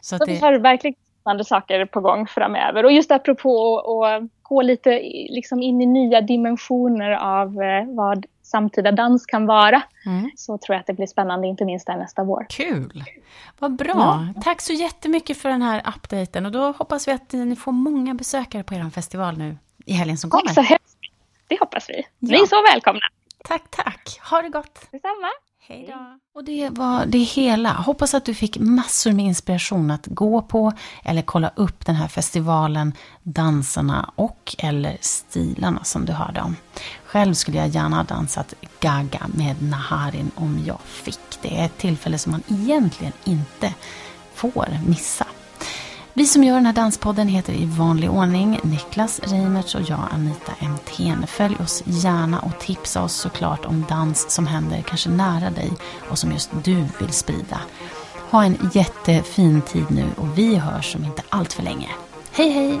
Så, 0.00 0.18
Så 0.18 0.24
det... 0.24 0.38
har 0.38 0.58
verkligen 0.58 0.96
spännande 1.26 1.44
saker 1.44 1.86
på 1.86 2.00
gång 2.00 2.26
framöver. 2.26 2.84
Och 2.84 2.92
just 2.92 3.10
apropå 3.10 3.78
att 4.04 4.22
gå 4.42 4.62
lite 4.62 4.90
liksom 5.28 5.62
in 5.62 5.80
i 5.80 5.86
nya 5.86 6.20
dimensioner 6.20 7.10
av 7.10 7.62
eh, 7.62 7.84
vad 7.86 8.26
samtida 8.42 8.92
dans 8.92 9.26
kan 9.26 9.46
vara. 9.46 9.82
Mm. 10.06 10.30
Så 10.36 10.58
tror 10.58 10.74
jag 10.74 10.80
att 10.80 10.86
det 10.86 10.92
blir 10.92 11.06
spännande, 11.06 11.46
inte 11.46 11.64
minst 11.64 11.86
där 11.86 11.96
nästa 11.96 12.24
vår. 12.24 12.46
Kul! 12.48 13.04
Vad 13.58 13.76
bra! 13.76 13.94
Ja. 14.34 14.42
Tack 14.42 14.60
så 14.60 14.72
jättemycket 14.72 15.36
för 15.36 15.48
den 15.48 15.62
här 15.62 15.82
updaten 15.96 16.46
och 16.46 16.52
då 16.52 16.72
hoppas 16.78 17.08
vi 17.08 17.12
att 17.12 17.32
ni 17.32 17.56
får 17.56 17.72
många 17.72 18.14
besökare 18.14 18.62
på 18.62 18.74
er 18.74 18.90
festival 18.90 19.38
nu 19.38 19.56
i 19.86 19.92
helgen 19.92 20.18
som 20.18 20.30
kommer. 20.30 20.44
Tack 20.44 20.54
så 20.54 20.60
hemskt 20.60 20.98
Det 21.48 21.60
hoppas 21.60 21.90
vi. 21.90 21.96
Ja. 22.18 22.36
Ni 22.36 22.42
är 22.42 22.46
så 22.46 22.62
välkomna! 22.72 23.06
Tack, 23.44 23.62
tack! 23.70 24.18
Ha 24.30 24.42
det 24.42 24.48
gott! 24.48 24.88
Detsamma! 24.92 25.28
Hej 25.68 25.86
då! 25.88 26.18
Och 26.34 26.44
det 26.44 26.70
var 26.70 27.06
det 27.06 27.18
hela. 27.18 27.72
Hoppas 27.72 28.14
att 28.14 28.24
du 28.24 28.34
fick 28.34 28.58
massor 28.58 29.12
med 29.12 29.24
inspiration 29.24 29.90
att 29.90 30.06
gå 30.06 30.42
på 30.42 30.72
eller 31.04 31.22
kolla 31.22 31.50
upp 31.56 31.86
den 31.86 31.94
här 31.94 32.08
festivalen, 32.08 32.92
danserna 33.22 34.10
och 34.16 34.56
eller 34.58 34.98
stilarna 35.00 35.84
som 35.84 36.04
du 36.04 36.12
hörde 36.12 36.40
om. 36.40 36.56
Själv 37.04 37.34
skulle 37.34 37.58
jag 37.58 37.68
gärna 37.68 37.96
ha 37.96 38.04
dansat 38.04 38.54
Gaga 38.80 39.26
med 39.34 39.62
Naharin 39.62 40.30
om 40.34 40.64
jag 40.66 40.80
fick. 40.80 41.42
Det 41.42 41.60
är 41.60 41.66
ett 41.66 41.78
tillfälle 41.78 42.18
som 42.18 42.32
man 42.32 42.42
egentligen 42.48 43.12
inte 43.24 43.74
får 44.34 44.68
missa. 44.86 45.26
Vi 46.18 46.26
som 46.26 46.44
gör 46.44 46.54
den 46.54 46.66
här 46.66 46.72
danspodden 46.72 47.28
heter 47.28 47.52
i 47.52 47.64
vanlig 47.64 48.10
ordning 48.10 48.60
Niklas 48.62 49.20
Reimertz 49.24 49.74
och 49.74 49.80
jag 49.80 50.00
Anita 50.10 50.52
Emthén. 50.58 51.26
Följ 51.26 51.56
oss 51.56 51.82
gärna 51.86 52.40
och 52.40 52.58
tipsa 52.60 53.02
oss 53.02 53.12
såklart 53.12 53.64
om 53.64 53.84
dans 53.88 54.30
som 54.30 54.46
händer 54.46 54.82
kanske 54.82 55.08
nära 55.08 55.50
dig 55.50 55.72
och 56.10 56.18
som 56.18 56.32
just 56.32 56.50
du 56.64 56.74
vill 56.74 57.12
sprida. 57.12 57.60
Ha 58.30 58.44
en 58.44 58.70
jättefin 58.72 59.62
tid 59.62 59.84
nu 59.90 60.04
och 60.16 60.38
vi 60.38 60.56
hörs 60.56 60.96
om 60.96 61.04
inte 61.04 61.22
allt 61.28 61.52
för 61.52 61.62
länge. 61.62 61.88
Hej 62.32 62.50
hej! 62.50 62.80